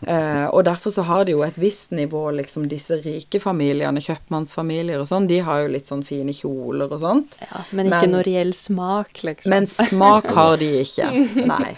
uh, 0.07 0.47
og 0.55 0.61
derfor 0.65 0.93
så 0.95 1.03
har 1.09 1.25
de 1.27 1.33
jo 1.35 1.41
et 1.43 1.57
visst 1.59 1.91
nivå, 1.91 2.29
liksom 2.39 2.69
disse 2.71 3.01
rike 3.03 3.41
familiene, 3.43 4.03
kjøpmannsfamilier 4.03 5.01
og 5.03 5.09
sånn, 5.11 5.27
de 5.27 5.41
har 5.43 5.65
jo 5.65 5.73
litt 5.75 5.91
sånn 5.91 6.05
fine 6.07 6.35
kjoler 6.37 6.87
og 6.93 7.03
sånt. 7.03 7.35
Ja, 7.43 7.65
men 7.73 7.91
ikke 7.91 8.05
Men- 8.07 8.15
noe 8.15 8.27
reell 8.27 8.55
smak, 8.55 9.25
liksom. 9.27 9.51
Men 9.51 9.67
smak 9.67 10.31
har 10.39 10.57
de 10.63 10.71
ikke. 10.85 11.11
Nei. 11.47 11.75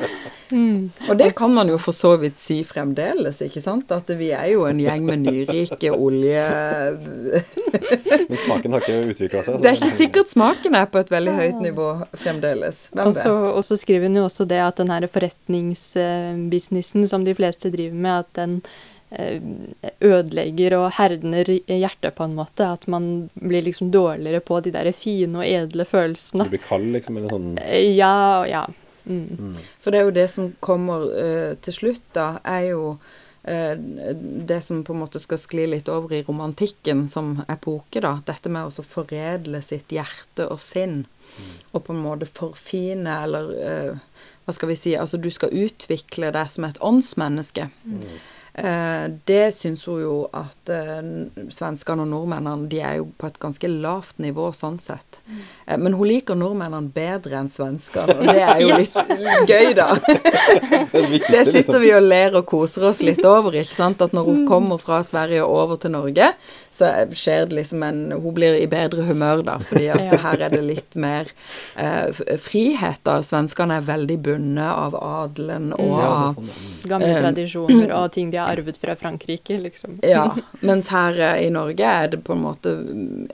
Mm. 0.51 0.91
Og 1.11 1.19
det 1.21 1.35
kan 1.37 1.53
man 1.55 1.69
jo 1.69 1.77
for 1.79 1.93
så 1.93 2.15
vidt 2.21 2.39
si 2.41 2.63
fremdeles, 2.65 3.41
ikke 3.45 3.61
sant? 3.63 3.91
At 3.93 4.09
vi 4.19 4.31
er 4.33 4.47
jo 4.55 4.65
en 4.71 4.79
gjeng 4.81 5.05
med 5.05 5.19
nyrike 5.27 5.91
olje... 5.93 6.45
Men 8.29 8.37
smaken 8.43 8.73
har 8.77 8.81
ikke 8.85 9.09
utvikla 9.13 9.43
seg. 9.45 9.55
så- 9.57 9.63
Det 9.63 9.71
er 9.71 9.77
ikke 9.81 9.97
sikkert 9.99 10.31
smaken 10.33 10.75
er 10.77 10.87
på 10.93 10.99
et 11.01 11.11
veldig 11.13 11.35
høyt 11.37 11.61
nivå 11.65 11.89
fremdeles. 12.17 12.87
Hvem 12.93 13.07
også, 13.13 13.33
vet? 13.33 13.55
og 13.57 13.65
så 13.65 13.77
skriver 13.81 14.07
hun 14.09 14.17
jo 14.21 14.25
også 14.29 14.45
det 14.49 14.61
at 14.65 14.77
den 14.81 14.91
her 14.93 15.07
forretningsbusinessen 15.09 17.07
som 17.09 17.25
de 17.25 17.35
fleste 17.37 17.71
driver 17.73 17.95
med, 17.97 18.25
at 18.25 18.33
den 18.39 18.63
eh, 19.11 19.41
ødelegger 20.05 20.77
og 20.81 20.91
herner 20.99 21.45
hjertet 21.69 22.15
på 22.19 22.25
en 22.29 22.37
måte. 22.39 22.67
At 22.73 22.87
man 22.89 23.29
blir 23.35 23.63
liksom 23.69 23.91
dårligere 23.95 24.41
på 24.45 24.61
de 24.65 24.71
der 24.75 24.91
fine 24.93 25.39
og 25.41 25.47
edle 25.47 25.85
Du 25.87 25.91
følelsene. 25.93 26.49
blir 26.51 26.65
kald, 26.69 26.93
liksom, 26.97 27.17
eller 27.21 27.29
sånn 27.37 27.59
Eh, 27.65 27.95
Ja, 27.97 28.45
ja. 28.49 28.67
Mm. 29.09 29.57
For 29.81 29.95
det 29.95 30.01
er 30.01 30.09
jo 30.09 30.19
det 30.19 30.29
som 30.33 30.53
kommer 30.65 31.09
uh, 31.09 31.55
til 31.65 31.77
slutt, 31.77 32.05
da, 32.17 32.29
er 32.45 32.71
jo 32.71 32.83
uh, 32.95 33.75
det 34.53 34.61
som 34.65 34.85
på 34.85 34.95
en 34.95 35.03
måte 35.03 35.23
skal 35.23 35.41
skli 35.41 35.67
litt 35.73 35.91
over 35.93 36.15
i 36.17 36.23
romantikken 36.27 37.07
som 37.13 37.39
epoke, 37.49 38.03
da. 38.05 38.19
Dette 38.29 38.53
med 38.53 38.69
å 38.69 38.87
foredle 38.87 39.63
sitt 39.65 39.95
hjerte 39.95 40.49
og 40.53 40.61
sinn. 40.63 41.03
Og 41.73 41.85
på 41.85 41.95
en 41.95 42.03
måte 42.03 42.29
forfine, 42.29 43.21
eller 43.25 43.55
uh, 43.57 44.27
hva 44.49 44.55
skal 44.57 44.71
vi 44.73 44.79
si 44.81 44.97
Altså, 44.97 45.21
du 45.21 45.29
skal 45.33 45.53
utvikle 45.53 46.33
deg 46.33 46.49
som 46.49 46.65
et 46.65 46.79
åndsmenneske. 46.81 47.69
Eh, 47.69 48.21
det 49.29 49.53
syns 49.55 49.85
hun 49.87 50.01
jo 50.01 50.15
at 50.35 50.71
eh, 50.73 51.03
svenskene 51.53 52.05
og 52.05 52.11
nordmennene 52.11 52.69
de 52.71 52.81
er 52.81 52.97
jo 53.01 53.09
på 53.19 53.29
et 53.29 53.39
ganske 53.43 53.69
lavt 53.69 54.19
nivå 54.23 54.49
sånn 54.57 54.79
sett. 54.83 55.21
Eh, 55.67 55.77
men 55.77 55.95
hun 55.99 56.09
liker 56.09 56.39
nordmennene 56.39 56.91
bedre 56.95 57.39
enn 57.43 57.51
svenskene, 57.53 58.17
og 58.17 58.25
det 58.27 58.43
er 58.43 58.63
jo 58.65 58.71
litt 58.79 59.53
gøy, 59.53 59.75
da. 59.79 59.91
Det 61.29 61.43
sitter 61.49 61.79
vi 61.83 61.91
og 61.95 62.07
ler 62.07 62.39
og 62.39 62.47
koser 62.49 62.89
oss 62.89 63.03
litt 63.05 63.21
over, 63.29 63.55
ikke 63.59 63.75
sant. 63.77 64.03
At 64.05 64.15
når 64.17 64.29
hun 64.29 64.41
kommer 64.49 64.81
fra 64.81 65.03
Sverige 65.07 65.45
og 65.45 65.55
over 65.63 65.81
til 65.83 65.93
Norge, 65.95 66.31
så 66.73 66.91
skjer 67.17 67.49
det 67.49 67.59
liksom 67.61 67.83
en 67.83 68.01
Hun 68.19 68.35
blir 68.37 68.57
i 68.57 68.67
bedre 68.71 69.05
humør 69.09 69.43
da, 69.47 69.59
fordi 69.63 69.89
at 69.93 70.17
her 70.25 70.47
er 70.49 70.55
det 70.55 70.63
litt 70.65 70.97
mer 70.99 71.31
eh, 71.77 72.09
frihet, 72.41 73.03
da. 73.07 73.21
Svenskene 73.25 73.79
er 73.79 73.87
veldig 73.87 74.19
bundet 74.25 74.69
av 74.69 74.97
adelen 74.99 75.73
og 75.77 75.85
det 75.85 76.03
er 76.03 76.09
av 76.09 76.39
sånn, 76.39 76.51
ja. 76.51 76.59
Mm. 76.59 76.75
Gamle 76.89 77.09
Eh, 77.09 77.23
tradisjoner 77.23 77.93
og 77.97 78.13
ting 78.13 78.31
de 78.33 78.41
har 78.41 78.48
arvet 78.49 78.81
fra 78.81 78.97
Frankrike, 78.99 79.59
liksom. 79.63 79.99
Ja, 80.07 80.25
mens 80.61 80.91
her 80.95 81.21
eh, 81.21 81.45
i 81.47 81.51
Norge 81.55 81.85
er 81.85 82.13
det 82.15 82.23
på 82.27 82.35
en 82.37 82.45
måte 82.47 82.75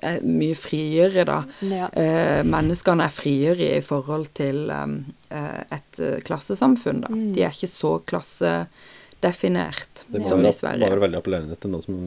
er 0.03 0.21
mye 0.27 0.57
friere, 0.59 1.27
da. 1.29 1.41
Ja. 1.71 1.89
Eh, 1.93 2.43
menneskene 2.47 3.09
er 3.09 3.15
friere 3.15 3.71
i 3.79 3.83
forhold 3.85 4.33
til 4.39 4.69
um, 4.71 5.01
eh, 5.31 5.63
et 5.75 6.03
eh, 6.03 6.21
klassesamfunn, 6.27 7.05
da. 7.07 7.13
Mm. 7.15 7.27
De 7.37 7.47
er 7.47 7.57
ikke 7.57 7.71
så 7.71 7.97
klassedefinert 8.11 10.07
som 10.21 10.45
i 10.45 10.53
Sverige. 10.53 10.85
Det 10.85 10.91
må 10.91 10.97
være 10.97 11.07
veldig 11.09 11.21
appellerende 11.23 11.61
til 11.61 11.75
noen 11.75 11.87
som 11.87 12.01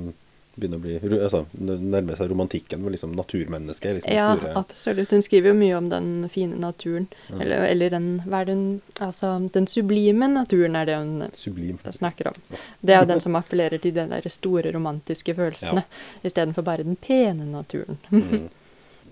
begynner 0.58 0.80
å 0.80 0.84
bli 0.84 1.20
altså, 1.22 1.44
nærme 1.54 2.16
seg 2.18 2.32
romantikken, 2.32 2.82
med 2.82 2.96
liksom 2.96 3.14
naturmennesket 3.18 4.00
liksom 4.00 4.14
Ja, 4.16 4.32
store 4.34 4.54
absolutt. 4.58 5.14
Hun 5.14 5.24
skriver 5.26 5.52
jo 5.54 5.58
mye 5.60 5.78
om 5.78 5.90
den 5.92 6.10
fine 6.34 6.58
naturen. 6.62 7.08
Eller, 7.30 7.68
eller 7.70 7.94
den 7.94 8.08
Hva 8.26 8.42
er 8.42 8.52
den 8.52 8.64
Altså, 9.04 9.36
den 9.54 9.70
sublime 9.70 10.30
naturen 10.32 10.76
er 10.80 10.90
det 10.90 10.98
hun 10.98 11.28
sublim. 11.38 11.78
snakker 11.86 12.32
om. 12.32 12.40
Det 12.82 12.96
er 12.96 13.04
jo 13.04 13.10
den 13.14 13.22
som 13.22 13.38
appellerer 13.38 13.82
til 13.82 13.94
de 13.94 14.08
der 14.10 14.30
store 14.34 14.74
romantiske 14.74 15.36
følelsene, 15.38 15.86
istedenfor 16.26 16.66
bare 16.66 16.88
den 16.88 16.98
pene 16.98 17.46
naturen. 17.46 18.00
Mm. 18.10 18.48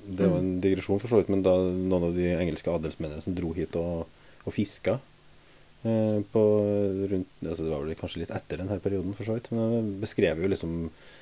Det 0.06 0.28
var 0.30 0.38
en 0.38 0.60
digresjon 0.62 1.00
for 1.02 1.10
så 1.10 1.18
vidt, 1.18 1.32
men 1.34 1.42
da 1.42 1.56
noen 1.66 2.12
av 2.12 2.12
de 2.14 2.28
engelske 2.36 2.70
adelsmennene 2.70 3.24
som 3.26 3.34
dro 3.34 3.50
hit 3.58 3.74
og, 3.80 4.04
og 4.46 4.54
fiska 4.54 5.00
eh, 5.82 6.20
på 6.30 6.44
rundt, 7.10 7.32
altså 7.42 7.64
Det 7.66 7.72
var 7.72 7.82
vel 7.88 7.98
kanskje 7.98 8.22
litt 8.22 8.34
etter 8.38 8.62
denne 8.62 8.78
perioden, 8.84 9.16
for 9.18 9.26
så 9.26 9.34
vidt, 9.34 9.50
men 9.50 9.74
de 9.74 9.96
beskrev 10.04 10.44
jo 10.44 10.52
liksom 10.52 10.76
eh, 10.86 11.16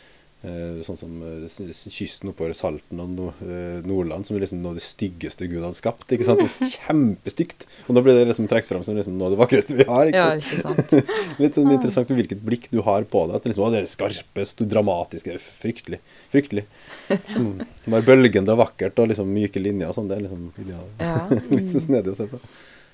sånn 0.84 0.98
som 1.00 1.20
eh, 1.24 1.70
kysten 1.88 2.32
oppover 2.34 2.52
Salten 2.58 3.00
og 3.00 3.44
eh, 3.46 3.78
Nordland 3.88 4.28
som 4.28 4.36
liksom 4.36 4.60
noe 4.60 4.74
av 4.74 4.80
det 4.80 4.84
styggeste 4.84 5.48
Gud 5.48 5.62
hadde 5.64 5.78
skapt. 5.78 6.04
ikke 6.12 6.28
sant? 6.28 6.44
Kjempestygt! 6.74 7.64
Og 7.88 7.96
da 7.96 8.04
blir 8.04 8.18
det 8.18 8.26
liksom 8.28 8.50
trukket 8.52 8.74
fram 8.74 8.84
som 8.84 8.98
liksom 8.98 9.16
noe 9.16 9.30
av 9.30 9.38
det 9.38 9.40
vakreste 9.40 9.78
vi 9.80 9.88
har. 9.88 10.12
ikke 10.12 10.20
Ja, 10.20 10.36
ikke 10.36 10.60
sant. 10.60 10.92
Litt 11.44 11.56
sånn 11.56 11.72
interessant 11.72 12.12
hvilket 12.12 12.44
blikk 12.44 12.68
du 12.74 12.82
har 12.84 13.08
på 13.08 13.24
det. 13.30 13.40
At 13.40 13.48
liksom, 13.48 13.64
å, 13.64 13.72
det 13.72 13.86
er 13.86 13.88
skarpe, 13.88 14.48
dramatiske 14.74 15.32
det 15.32 15.40
er 15.40 15.48
Fryktelig. 15.48 16.02
Fryktelig. 16.34 16.66
Mm. 17.38 17.64
Bare 17.94 18.04
bølgende 18.04 18.58
og 18.58 18.66
vakkert 18.66 19.00
og 19.00 19.14
liksom 19.14 19.32
myke 19.32 19.64
linjer 19.64 19.94
og 19.94 19.96
sånn. 19.96 20.12
Det 20.12 20.20
er 20.20 20.28
liksom 20.28 20.52
ideal. 20.60 20.86
Ja. 21.00 21.16
Litt 21.56 21.72
så 21.72 21.84
snedig 21.88 22.18
å 22.18 22.20
se 22.20 22.28
på. 22.34 22.42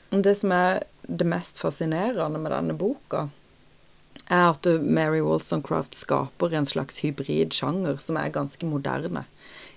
Det 0.09 0.37
som 0.37 0.53
er 0.53 0.83
det 1.01 1.25
mest 1.29 1.57
fascinerende 1.61 2.41
med 2.41 2.53
denne 2.53 2.77
boka, 2.77 3.27
er 4.29 4.51
at 4.53 4.67
Mary 4.81 5.21
Wollstonecraft 5.25 5.97
skaper 5.97 6.53
en 6.53 6.67
slags 6.69 7.01
hybridsjanger 7.03 7.99
som 8.03 8.19
er 8.21 8.33
ganske 8.33 8.69
moderne 8.69 9.25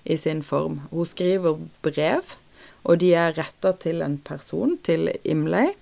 i 0.05 0.17
sin 0.19 0.43
form. 0.45 0.81
Hun 0.91 1.09
skriver 1.09 1.59
brev, 1.85 2.35
og 2.83 2.99
de 3.01 3.13
er 3.17 3.35
retta 3.37 3.73
til 3.79 4.03
en 4.05 4.19
person, 4.21 4.77
til 4.83 5.09
Imlay, 5.23 5.73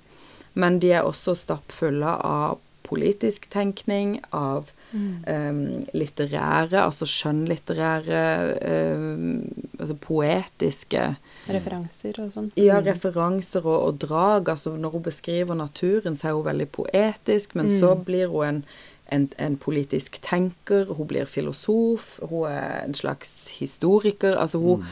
men 0.53 0.79
de 0.79 0.91
er 0.95 1.07
også 1.07 1.35
stappfulle 1.37 2.15
av 2.25 2.59
politisk 2.87 3.47
tenkning, 3.51 4.19
av 4.31 4.71
em, 4.93 5.83
litterære, 5.93 6.81
altså 6.83 7.05
skjønnlitterære, 7.07 8.21
em, 8.61 9.47
altså 9.79 9.95
poetiske 9.95 11.15
Referanser 11.49 12.19
og 12.19 12.31
sånn. 12.33 12.51
ja, 12.55 12.79
Mm. 12.79 12.85
referanser 12.85 13.65
og, 13.65 13.79
og 13.87 13.99
drag. 13.99 14.49
Altså 14.49 14.75
når 14.77 14.89
hun 14.91 15.03
beskriver 15.03 15.55
naturen, 15.55 16.17
så 16.17 16.27
er 16.29 16.33
hun 16.33 16.45
veldig 16.45 16.69
poetisk, 16.71 17.55
men 17.55 17.69
så 17.69 17.95
blir 18.05 18.27
hun 18.27 18.45
en, 18.47 18.63
en, 19.11 19.27
en 19.37 19.57
politisk 19.59 20.17
tenker, 20.23 20.89
hun 20.95 21.07
blir 21.09 21.27
filosof, 21.29 22.15
hun 22.29 22.47
er 22.49 22.85
en 22.85 22.95
slags 22.95 23.31
historiker. 23.59 24.37
Altså 24.39 24.61
hun 24.63 24.85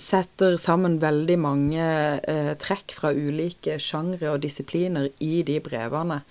setter 0.00 0.56
sammen 0.60 0.98
veldig 1.02 1.36
mange 1.40 1.84
eh, 2.28 2.52
trekk 2.60 2.96
fra 2.96 3.12
ulike 3.12 3.78
sjangre 3.80 4.32
og 4.32 4.42
disipliner 4.44 5.10
i 5.24 5.42
de 5.46 5.58
brevene, 5.64 6.22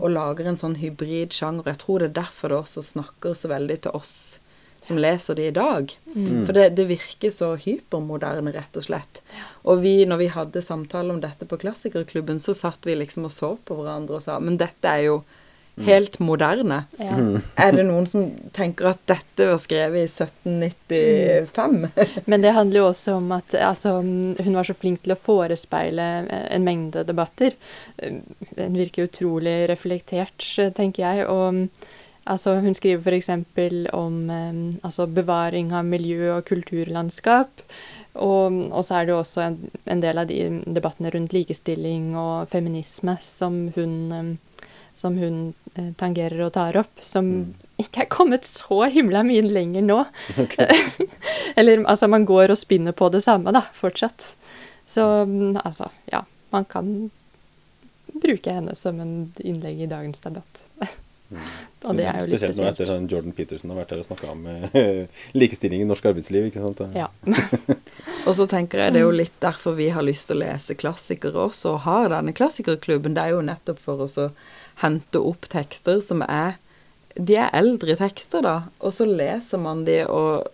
og 0.00 0.12
lager 0.12 0.48
en 0.48 0.60
sånn 0.60 0.78
hybrid 0.80 1.36
sjanger. 1.36 1.72
Jeg 1.72 1.82
tror 1.84 2.02
det 2.02 2.12
er 2.12 2.20
derfor 2.22 2.52
det 2.52 2.62
også 2.62 2.86
snakker 2.92 3.36
så 3.38 3.52
veldig 3.52 3.82
til 3.86 4.00
oss 4.00 4.16
som 4.82 4.98
leser 4.98 5.36
det 5.38 5.44
i 5.46 5.54
dag. 5.54 5.92
For 6.42 6.56
det, 6.56 6.72
det 6.74 6.88
virker 6.88 7.30
så 7.30 7.52
hypermoderne, 7.54 8.50
rett 8.50 8.76
og 8.80 8.86
slett. 8.88 9.20
Og 9.62 9.78
vi, 9.84 10.00
når 10.10 10.18
vi 10.24 10.32
hadde 10.34 10.64
samtale 10.64 11.14
om 11.14 11.20
dette 11.22 11.46
på 11.46 11.58
Klassikerklubben, 11.62 12.40
så 12.42 12.54
satt 12.56 12.82
vi 12.88 12.96
liksom 12.98 13.28
og 13.28 13.34
så 13.34 13.52
på 13.62 13.78
hverandre 13.78 14.18
og 14.18 14.24
sa 14.24 14.40
Men 14.42 14.58
dette 14.58 14.90
er 14.90 15.06
jo 15.06 15.20
helt 15.76 16.18
moderne. 16.18 16.82
Ja. 16.98 17.16
Er 17.64 17.72
det 17.72 17.86
noen 17.88 18.06
som 18.06 18.28
tenker 18.52 18.90
at 18.92 19.00
dette 19.08 19.46
var 19.48 19.60
skrevet 19.62 20.02
i 20.02 20.08
1795? 20.10 21.88
Men 22.28 22.44
det 22.44 22.52
handler 22.56 22.82
jo 22.82 22.90
også 22.90 23.16
om 23.18 23.32
at 23.36 23.56
altså, 23.56 23.96
hun 24.02 24.52
var 24.58 24.68
så 24.68 24.76
flink 24.76 25.02
til 25.04 25.14
å 25.14 25.18
forespeile 25.20 26.08
eh, 26.26 26.46
en 26.56 26.66
mengde 26.66 27.06
debatter. 27.08 27.56
Eh, 27.96 28.20
Hun 28.58 28.76
virker 28.76 29.08
utrolig 29.08 29.62
reflektert, 29.70 30.44
eh, 30.60 30.72
tenker 30.76 31.06
jeg. 31.06 31.26
Og 31.32 31.64
altså, 32.28 32.58
hun 32.60 32.76
skriver 32.76 33.16
f.eks. 33.16 33.32
om 33.96 34.20
eh, 34.30 34.62
altså, 34.84 35.08
bevaring 35.08 35.72
av 35.72 35.88
miljø- 35.88 36.36
og 36.36 36.44
kulturlandskap. 36.52 37.64
Og, 38.20 38.58
og 38.68 38.84
så 38.84 38.98
er 38.98 39.06
det 39.08 39.14
jo 39.14 39.22
også 39.22 39.40
en, 39.46 39.54
en 39.88 40.02
del 40.04 40.20
av 40.20 40.28
de 40.28 40.42
debattene 40.68 41.08
rundt 41.14 41.32
likestilling 41.32 42.10
og 42.20 42.50
feminisme 42.52 43.16
som 43.24 43.62
hun 43.76 43.94
eh, 44.12 44.32
som 44.94 45.16
hun 45.18 45.54
eh, 45.74 45.92
tangerer 45.98 46.44
og 46.46 46.52
tar 46.56 46.76
opp, 46.80 47.00
som 47.00 47.54
ikke 47.80 48.04
er 48.04 48.10
kommet 48.12 48.46
så 48.48 48.84
himla 48.92 49.24
mye 49.26 49.44
lenger 49.46 49.86
nå. 49.86 49.98
Eller 51.58 51.84
altså, 51.84 52.08
man 52.12 52.26
går 52.28 52.52
og 52.54 52.60
spinner 52.60 52.96
på 52.96 53.08
det 53.12 53.22
samme, 53.24 53.54
da, 53.54 53.64
fortsatt. 53.76 54.34
Så 54.86 55.06
mm, 55.28 55.56
altså, 55.64 55.90
ja. 56.12 56.24
Man 56.52 56.66
kan 56.68 56.88
bruke 58.12 58.52
henne 58.52 58.74
som 58.76 58.98
en 59.00 59.32
innlegg 59.40 59.80
i 59.80 59.88
dagens 59.88 60.20
debatt. 60.20 60.66
og 61.82 61.96
det 61.98 62.06
er 62.06 62.20
jo 62.20 62.28
litt 62.30 62.40
Spesielt 62.40 62.58
nå 62.58 62.66
etter 62.68 62.84
spesielt. 62.84 62.90
sånn 62.92 63.08
Jordan 63.10 63.34
Peterson 63.36 63.72
har 63.72 63.80
vært 63.80 63.94
her 63.94 64.02
og 64.02 64.08
snakka 64.08 64.30
om 64.32 64.44
eh, 64.50 65.20
likestilling 65.42 65.82
i 65.82 65.88
norsk 65.88 66.08
arbeidsliv. 66.12 66.48
ikke 66.50 66.62
sant? 66.62 66.82
Ja. 66.96 67.08
Og 68.28 68.36
så 68.38 68.46
tenker 68.50 68.78
jeg 68.78 68.94
det 68.94 69.00
er 69.00 69.06
jo 69.08 69.14
litt 69.14 69.34
derfor 69.42 69.74
vi 69.78 69.88
har 69.90 70.06
lyst 70.06 70.28
til 70.28 70.38
å 70.38 70.44
lese 70.44 70.76
klassikere 70.78 71.48
også, 71.48 71.74
og 71.74 71.84
har 71.88 72.12
denne 72.12 72.34
klassikerklubben. 72.36 73.16
Det 73.16 73.24
er 73.24 73.34
jo 73.34 73.42
nettopp 73.46 73.80
for 73.82 74.04
oss 74.06 74.14
å 74.22 74.28
hente 74.84 75.18
opp 75.18 75.48
tekster 75.50 75.98
som 76.04 76.22
er 76.28 76.60
De 77.12 77.34
er 77.36 77.50
eldre 77.52 77.92
tekster, 77.98 78.40
da, 78.40 78.54
og 78.80 78.94
så 78.96 79.04
leser 79.04 79.60
man 79.60 79.82
de 79.84 79.98
og 80.06 80.46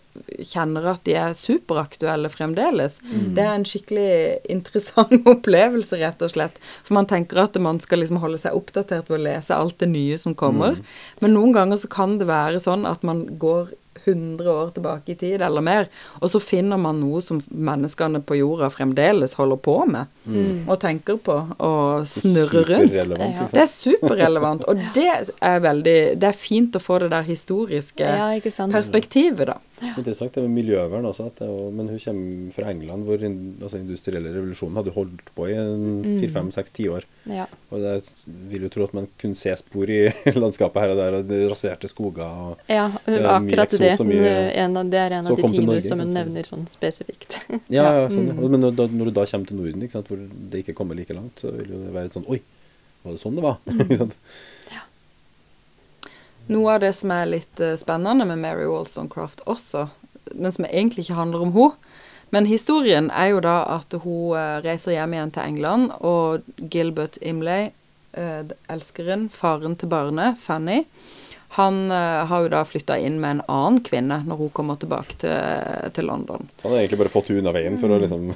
kjenner 0.44 0.90
at 0.92 1.02
de 1.08 1.16
er 1.18 1.36
superaktuelle 1.36 2.30
fremdeles. 2.32 2.98
Det 3.34 3.44
er 3.44 3.54
en 3.54 3.66
skikkelig 3.68 4.10
interessant 4.54 5.26
opplevelse, 5.28 5.98
rett 6.00 6.22
og 6.24 6.32
slett. 6.34 6.60
For 6.86 6.98
man 6.98 7.08
tenker 7.10 7.42
at 7.44 7.58
man 7.62 7.80
skal 7.84 8.02
liksom 8.02 8.20
holde 8.22 8.40
seg 8.42 8.56
oppdatert 8.58 9.10
ved 9.10 9.20
å 9.20 9.26
lese 9.28 9.56
alt 9.56 9.78
det 9.82 9.90
nye 9.92 10.18
som 10.20 10.36
kommer. 10.38 10.78
Men 11.22 11.36
noen 11.36 11.54
ganger 11.56 11.80
så 11.80 11.90
kan 11.92 12.18
det 12.20 12.30
være 12.30 12.62
sånn 12.62 12.86
at 12.88 13.06
man 13.06 13.26
går 13.40 13.72
100 14.08 14.48
år 14.52 14.70
tilbake 14.76 15.12
i 15.14 15.18
tid 15.20 15.40
eller 15.44 15.60
mer, 15.64 15.88
og 16.20 16.30
så 16.32 16.40
finner 16.42 16.78
man 16.80 17.00
noe 17.00 17.20
som 17.24 17.40
menneskene 17.50 18.20
på 18.24 18.38
jorda 18.40 18.70
fremdeles 18.74 19.34
holder 19.38 19.56
på 19.62 19.76
med 19.88 20.06
og 20.68 20.76
tenker 20.82 21.16
på 21.24 21.36
og 21.64 22.04
snurrer 22.08 22.66
rundt. 22.68 22.92
Ja. 22.92 23.46
Det 23.52 23.62
er 23.62 23.70
superrelevant, 23.70 24.66
og 24.68 24.76
det 24.94 25.06
er 25.40 25.60
veldig 25.64 25.96
Det 26.20 26.28
er 26.28 26.36
fint 26.36 26.76
å 26.76 26.82
få 26.82 26.98
det 27.00 27.10
der 27.14 27.22
historiske 27.24 28.04
Ja, 28.04 28.28
ikke 28.36 28.52
sant. 28.52 28.72
perspektivet, 28.76 29.46
da. 29.48 29.56
Interessant 29.96 30.34
det 30.34 30.42
med 30.42 30.50
miljøvern 30.64 31.04
også. 31.06 31.26
At 31.30 31.36
det, 31.38 31.46
jo- 31.46 31.70
men 31.70 31.86
hun 31.88 31.98
kommer 32.02 32.52
fra 32.52 32.70
England, 32.72 33.04
hvor 33.06 33.16
den 33.20 33.56
altså 33.62 33.78
industrielle 33.78 34.32
revolusjonen 34.34 34.74
hadde 34.76 34.90
holdt 34.96 35.30
på 35.36 35.46
i 35.48 35.54
en 35.54 36.02
fire-fem-seks 36.20 36.70
tiår. 36.74 37.04
Ja. 37.30 37.46
Og 37.70 37.80
jeg 37.84 38.02
vil 38.50 38.62
jo 38.66 38.68
tro 38.74 38.84
at 38.88 38.94
man 38.94 39.06
kunne 39.20 39.36
se 39.38 39.54
spor 39.56 39.88
i 39.88 40.00
landskapet 40.34 40.82
her 40.82 40.90
og 40.90 40.96
der, 40.98 41.18
og 41.20 41.28
det 41.30 41.40
raserte 41.52 41.88
skoger 41.88 42.26
og 42.26 42.58
Ja, 42.68 42.88
Det 43.06 43.20
mye 43.22 43.36
akkurat 43.36 43.70
det. 43.70 43.92
Og 44.02 44.08
mye- 44.10 44.52
en 44.64 44.76
av, 44.80 44.90
det 44.92 44.98
er 45.02 45.14
en 45.18 45.26
av 45.26 45.36
de 45.36 45.42
tingene 45.42 45.66
Norge, 45.66 45.82
som 45.86 46.02
hun 46.02 46.12
nevner 46.14 46.46
sånn 46.48 46.66
spesifikt. 46.70 47.38
Ja, 47.72 47.86
ja, 47.98 48.04
sånn, 48.12 48.28
ja. 48.30 48.36
Men 48.54 48.60
når, 48.64 48.76
når 48.92 49.10
du 49.10 49.14
da 49.18 49.24
kommer 49.30 49.46
til 49.50 49.58
Norden, 49.60 49.82
ikke 49.86 49.96
sant, 49.98 50.08
hvor 50.12 50.20
det 50.52 50.62
ikke 50.64 50.74
kommer 50.78 50.98
like 50.98 51.16
langt, 51.16 51.40
så 51.42 51.50
vil 51.54 51.68
det 51.72 51.92
være 51.96 52.10
et 52.12 52.16
sånn 52.18 52.28
Oi, 52.28 52.40
var 53.04 53.14
det 53.16 53.22
sånn 53.22 53.36
det 53.38 53.44
var? 53.44 53.58
Sant? 54.02 54.16
Noe 56.48 56.74
av 56.74 56.80
det 56.80 56.94
som 56.96 57.10
er 57.12 57.26
litt 57.28 57.60
eh, 57.60 57.74
spennende 57.76 58.24
med 58.28 58.40
Mary 58.40 58.64
Wollstonecraft 58.68 59.42
også, 59.52 59.88
men 60.34 60.52
som 60.54 60.64
egentlig 60.68 61.04
ikke 61.06 61.18
handler 61.18 61.44
om 61.44 61.52
henne, 61.56 61.96
men 62.32 62.44
historien 62.48 63.06
er 63.16 63.30
jo 63.32 63.38
da 63.44 63.62
at 63.78 63.94
hun 64.02 64.34
eh, 64.36 64.58
reiser 64.64 64.92
hjem 64.96 65.14
igjen 65.16 65.30
til 65.36 65.44
England, 65.48 65.92
og 66.04 66.44
Gilbert 66.72 67.16
Imlay, 67.24 67.70
eh, 68.16 68.42
elskeren, 68.72 69.28
faren 69.32 69.76
til 69.80 69.88
barnet, 69.92 70.36
Fanny, 70.40 70.82
han 71.50 71.90
eh, 71.90 72.26
har 72.28 72.42
jo 72.44 72.48
da 72.52 72.60
flytta 72.68 72.98
inn 73.00 73.16
med 73.22 73.30
en 73.30 73.42
annen 73.48 73.78
kvinne 73.84 74.20
når 74.28 74.40
hun 74.42 74.50
kommer 74.52 74.76
tilbake 74.80 75.16
til, 75.22 75.32
til 75.96 76.04
London. 76.10 76.44
Så 76.58 76.66
han 76.66 76.74
har 76.74 76.82
egentlig 76.82 77.00
bare 77.00 77.12
fått 77.12 77.30
henne 77.32 77.40
ut 77.40 77.48
av 77.48 77.56
veien 77.56 77.78
for 77.80 77.94
å 77.94 78.00
liksom 78.02 78.26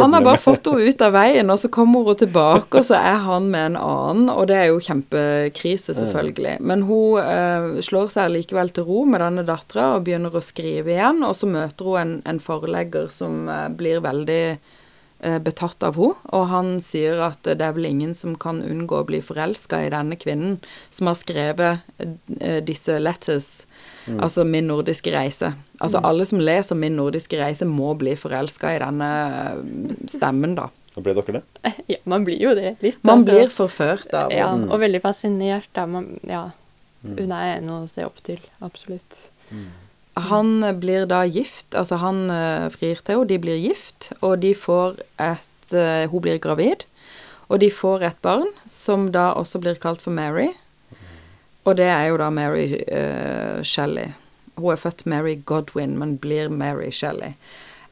Han 0.00 0.16
har 0.16 0.24
bare 0.26 0.42
fått 0.42 0.70
henne 0.70 0.90
ut 0.90 1.04
av 1.06 1.14
veien, 1.14 1.52
og 1.52 1.60
så 1.62 1.70
kommer 1.72 2.10
hun 2.10 2.18
tilbake, 2.18 2.80
og 2.80 2.88
så 2.88 2.98
er 2.98 3.20
han 3.28 3.46
med 3.52 3.70
en 3.70 3.78
annen, 3.80 4.32
og 4.34 4.48
det 4.50 4.58
er 4.58 4.70
jo 4.72 4.82
kjempekrise, 4.82 5.94
selvfølgelig. 5.94 6.56
Men 6.66 6.82
hun 6.88 7.20
eh, 7.22 7.68
slår 7.86 8.10
seg 8.16 8.34
likevel 8.34 8.74
til 8.74 8.88
ro 8.88 9.04
med 9.06 9.22
denne 9.22 9.46
dattera 9.46 9.92
og 9.94 10.08
begynner 10.08 10.34
å 10.34 10.42
skrive 10.44 10.96
igjen, 10.96 11.22
og 11.22 11.38
så 11.38 11.50
møter 11.50 11.86
hun 11.86 12.02
en, 12.02 12.16
en 12.26 12.42
forlegger 12.42 13.12
som 13.14 13.46
eh, 13.46 13.68
blir 13.78 14.02
veldig 14.02 14.42
betatt 15.18 15.82
av 15.82 15.96
henne, 15.96 16.14
og 16.36 16.42
han 16.50 16.66
sier 16.84 17.18
at 17.24 17.42
det 17.46 17.64
er 17.64 17.72
vel 17.72 17.86
ingen 17.88 18.12
som 18.14 18.34
kan 18.36 18.58
unngå 18.62 18.98
å 19.00 19.06
bli 19.08 19.22
forelska 19.24 19.78
i 19.86 19.90
denne 19.94 20.18
kvinnen 20.20 20.58
som 20.92 21.08
har 21.08 21.16
skrevet 21.16 21.86
eh, 22.40 22.58
disse 22.64 22.98
letters, 23.00 23.48
altså 24.20 24.44
Min 24.44 24.68
nordiske 24.68 25.10
reise. 25.14 25.54
Altså 25.80 26.02
alle 26.04 26.26
som 26.28 26.38
leser 26.40 26.76
Min 26.78 26.96
nordiske 27.00 27.40
reise, 27.40 27.64
må 27.66 27.94
bli 27.98 28.12
forelska 28.16 28.74
i 28.76 28.82
denne 28.84 29.08
eh, 29.30 29.96
stemmen, 30.12 30.54
da. 30.58 30.68
Og 30.96 31.04
ble 31.04 31.16
dere 31.16 31.40
det? 31.40 31.72
ja, 31.92 31.98
man 32.08 32.24
blir 32.24 32.40
jo 32.40 32.52
det 32.56 32.76
litt. 32.84 33.00
Man 33.04 33.18
altså. 33.24 33.32
blir 33.32 33.50
forført 33.52 34.14
av 34.16 34.32
Ja, 34.32 34.52
henne. 34.52 34.68
og 34.72 34.80
veldig 34.84 35.02
fascinert. 35.04 35.68
Da. 35.76 35.84
Man, 35.90 36.12
ja. 36.28 36.46
Hun 37.06 37.32
er 37.32 37.58
en 37.58 37.68
å 37.70 37.82
se 37.90 38.04
opp 38.06 38.22
til. 38.24 38.40
Absolutt. 38.64 39.26
Han 40.16 40.64
blir 40.80 41.04
da 41.06 41.24
gift, 41.28 41.74
altså 41.76 41.98
han 42.00 42.30
eh, 42.32 42.68
frir 42.72 43.02
til 43.04 43.18
henne, 43.18 43.28
de 43.28 43.40
blir 43.42 43.58
gift, 43.60 44.10
og 44.24 44.38
de 44.40 44.54
får 44.56 44.96
et 45.20 45.74
eh, 45.76 46.08
Hun 46.08 46.22
blir 46.24 46.40
gravid, 46.40 46.86
og 47.48 47.60
de 47.60 47.68
får 47.70 48.02
et 48.08 48.22
barn 48.24 48.48
som 48.66 49.10
da 49.12 49.32
også 49.36 49.60
blir 49.62 49.76
kalt 49.82 50.00
for 50.02 50.16
Mary. 50.16 50.54
Og 51.66 51.76
det 51.78 51.88
er 51.90 52.08
jo 52.08 52.18
da 52.20 52.30
Mary 52.30 52.66
uh, 52.86 53.62
Shelley. 53.66 54.14
Hun 54.56 54.72
er 54.72 54.80
født 54.80 55.04
Mary 55.06 55.34
Godwin, 55.46 55.96
men 55.98 56.16
blir 56.22 56.48
Mary 56.48 56.92
Shelley. 56.94 57.34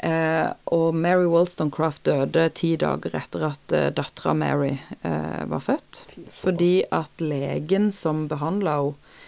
Uh, 0.05 0.53
og 0.67 0.95
Mary 0.95 1.27
Wollstonecraft 1.27 2.05
døde 2.07 2.49
ti 2.55 2.75
dager 2.79 3.15
etter 3.19 3.47
at 3.49 3.75
uh, 3.75 3.89
dattera 3.95 4.35
Mary 4.37 4.77
uh, 5.03 5.43
var 5.51 5.63
født. 5.65 6.05
Fordi 6.35 6.85
at 6.95 7.23
legen 7.23 7.91
som 7.95 8.27
behandla 8.31 8.79
henne 8.83 9.23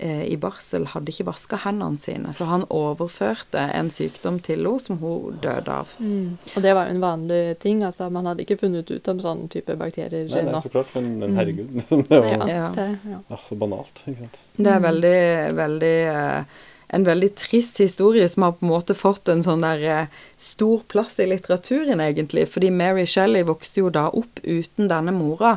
i 0.00 0.36
barsel, 0.40 0.86
hadde 0.94 1.12
ikke 1.12 1.26
vaska 1.28 1.58
hendene 1.64 2.00
sine. 2.00 2.30
Så 2.32 2.46
han 2.48 2.62
overførte 2.72 3.60
en 3.76 3.90
sykdom 3.92 4.38
til 4.40 4.62
henne 4.64 4.80
som 4.80 4.96
hun 5.02 5.36
døde 5.42 5.74
av. 5.82 5.90
Mm. 6.00 6.38
Og 6.56 6.62
det 6.64 6.72
var 6.76 6.88
jo 6.88 6.94
en 6.94 7.02
vanlig 7.04 7.40
ting. 7.60 7.82
altså 7.84 8.08
Man 8.10 8.24
hadde 8.30 8.46
ikke 8.46 8.56
funnet 8.62 8.88
ut 8.90 9.08
om 9.12 9.20
sånne 9.20 9.48
type 9.52 9.76
bakterier 9.76 10.24
Nei, 10.24 10.40
nei, 10.40 10.46
ennå. 10.46 10.62
så 10.64 10.72
klart, 10.72 10.94
men, 10.96 11.10
men 11.20 11.36
herregud. 11.36 11.68
Det 12.08 12.20
var 12.22 12.30
Ja, 12.32 12.48
Ja. 12.48 12.70
det, 12.78 12.88
ja. 13.12 13.20
ja, 13.28 13.38
så 13.44 13.58
banalt, 13.60 14.02
ikke 14.06 14.22
sant. 14.24 14.40
Det 14.56 14.72
er 14.72 14.80
veldig, 14.88 15.18
veldig 15.60 15.94
eh, 16.14 16.58
En 16.96 17.04
veldig 17.06 17.28
trist 17.38 17.76
historie 17.78 18.24
som 18.28 18.42
har 18.42 18.56
på 18.58 18.64
en 18.66 18.72
måte 18.72 18.96
fått 18.98 19.28
en 19.30 19.44
sånn 19.46 19.62
der 19.62 19.84
eh, 19.86 20.06
stor 20.40 20.80
plass 20.90 21.20
i 21.22 21.28
litteraturen, 21.30 22.00
egentlig. 22.02 22.48
Fordi 22.50 22.72
Mary 22.74 23.04
Shelley 23.06 23.44
vokste 23.46 23.84
jo 23.84 23.92
da 23.94 24.08
opp 24.08 24.40
uten 24.42 24.88
denne 24.90 25.12
mora, 25.14 25.52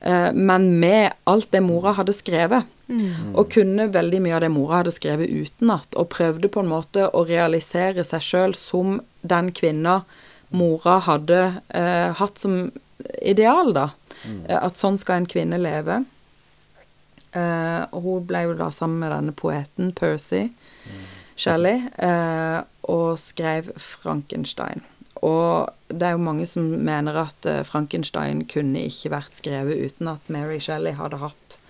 eh, 0.00 0.32
men 0.34 0.66
med 0.82 1.12
alt 1.30 1.52
det 1.54 1.60
mora 1.62 1.92
hadde 2.00 2.16
skrevet. 2.16 2.66
Og 3.38 3.50
kunne 3.54 3.88
veldig 3.92 4.20
mye 4.24 4.36
av 4.36 4.44
det 4.44 4.52
mora 4.52 4.80
hadde 4.80 4.94
skrevet 4.94 5.32
utenat, 5.32 5.94
og 5.96 6.10
prøvde 6.14 6.50
på 6.52 6.62
en 6.62 6.70
måte 6.72 7.08
å 7.08 7.24
realisere 7.28 8.04
seg 8.06 8.24
sjøl 8.26 8.56
som 8.58 9.00
den 9.22 9.52
kvinna 9.56 10.02
mora 10.52 10.98
hadde 11.06 11.42
eh, 11.72 12.10
hatt 12.18 12.42
som 12.42 12.66
ideal, 13.22 13.72
da. 13.74 13.88
Mm. 14.22 14.42
At 14.60 14.80
sånn 14.80 14.98
skal 15.00 15.22
en 15.22 15.30
kvinne 15.30 15.58
leve. 15.60 16.02
Eh, 17.32 17.82
og 17.96 18.04
hun 18.04 18.28
ble 18.28 18.44
jo 18.46 18.56
da 18.58 18.68
sammen 18.74 19.00
med 19.00 19.14
denne 19.14 19.32
poeten 19.32 19.94
Percy 19.96 20.50
Shelley 21.40 21.80
eh, 21.96 22.58
og 22.92 23.16
skrev 23.20 23.72
Frankenstein. 23.80 24.84
Og 25.22 25.70
det 25.88 26.08
er 26.08 26.16
jo 26.16 26.24
mange 26.24 26.46
som 26.50 26.66
mener 26.84 27.16
at 27.22 27.48
eh, 27.48 27.62
Frankenstein 27.66 28.44
kunne 28.50 28.84
ikke 28.88 29.14
vært 29.14 29.40
skrevet 29.40 29.80
uten 29.86 30.10
at 30.12 30.30
Mary 30.32 30.58
Shelley 30.62 30.96
hadde 30.98 31.22
hatt 31.22 31.56
eh, 31.56 31.61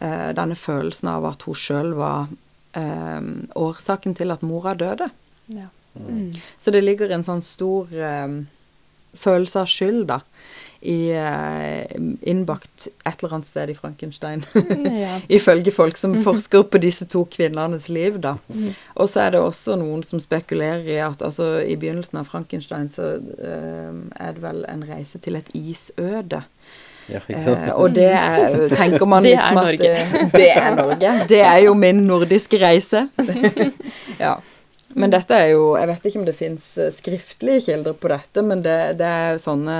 denne 0.00 0.56
følelsen 0.56 1.08
av 1.12 1.26
at 1.28 1.44
hun 1.46 1.56
sjøl 1.58 1.92
var 1.98 2.30
eh, 2.78 3.20
årsaken 3.58 4.16
til 4.18 4.34
at 4.34 4.42
mora 4.46 4.74
døde. 4.74 5.10
Ja. 5.52 5.68
Mm. 5.94 6.32
Så 6.58 6.72
det 6.72 6.84
ligger 6.84 7.12
en 7.12 7.24
sånn 7.26 7.42
stor 7.44 7.92
eh, 7.92 8.42
følelse 9.12 9.60
av 9.60 9.68
skyld, 9.68 10.06
da, 10.08 10.20
i, 10.80 11.12
eh, 11.14 11.84
innbakt 12.26 12.88
et 13.04 13.20
eller 13.20 13.36
annet 13.36 13.50
sted 13.50 13.70
i 13.70 13.76
Frankenstein. 13.76 14.44
Ja. 15.02 15.18
Ifølge 15.38 15.72
folk 15.74 15.98
som 16.00 16.14
forsker 16.24 16.64
på 16.70 16.80
disse 16.82 17.06
to 17.10 17.24
kvinnenes 17.30 17.88
liv, 17.92 18.18
da. 18.22 18.36
Og 18.96 19.08
så 19.10 19.26
er 19.26 19.34
det 19.34 19.42
også 19.42 19.76
noen 19.80 20.02
som 20.06 20.20
spekulerer 20.22 20.88
i 20.88 20.98
at 21.04 21.22
altså, 21.22 21.60
i 21.60 21.76
begynnelsen 21.76 22.22
av 22.22 22.30
Frankenstein 22.30 22.88
så 22.92 23.14
eh, 23.20 23.92
er 24.16 24.36
det 24.36 24.42
vel 24.42 24.64
en 24.68 24.84
reise 24.88 25.20
til 25.22 25.38
et 25.38 25.52
isøde. 25.56 26.42
Ja, 27.10 27.18
ikke 27.26 27.42
sant? 27.42 27.66
Eh, 27.66 27.74
og 27.74 27.94
det 27.96 28.08
er, 28.14 28.68
tenker 28.76 29.06
man 29.10 29.22
Det 29.26 29.32
er 29.34 29.40
liksom 29.40 29.58
at 29.58 29.66
Norge. 29.66 29.92
eh, 29.98 30.32
Det 30.36 30.48
er 30.54 30.74
Norge. 30.76 31.12
Det 31.28 31.40
er 31.42 31.58
jo 31.64 31.74
min 31.74 32.04
nordiske 32.06 32.60
reise. 32.62 33.06
ja. 34.22 34.36
Men 34.94 35.08
dette 35.08 35.32
er 35.32 35.46
jo 35.54 35.70
Jeg 35.80 35.88
vet 35.88 36.04
ikke 36.10 36.18
om 36.20 36.26
det 36.28 36.34
fins 36.36 36.64
skriftlige 36.98 37.62
kilder 37.64 37.94
på 37.96 38.10
dette, 38.12 38.42
men 38.44 38.60
det, 38.64 38.76
det 39.00 39.08
er 39.08 39.38
sånne 39.40 39.76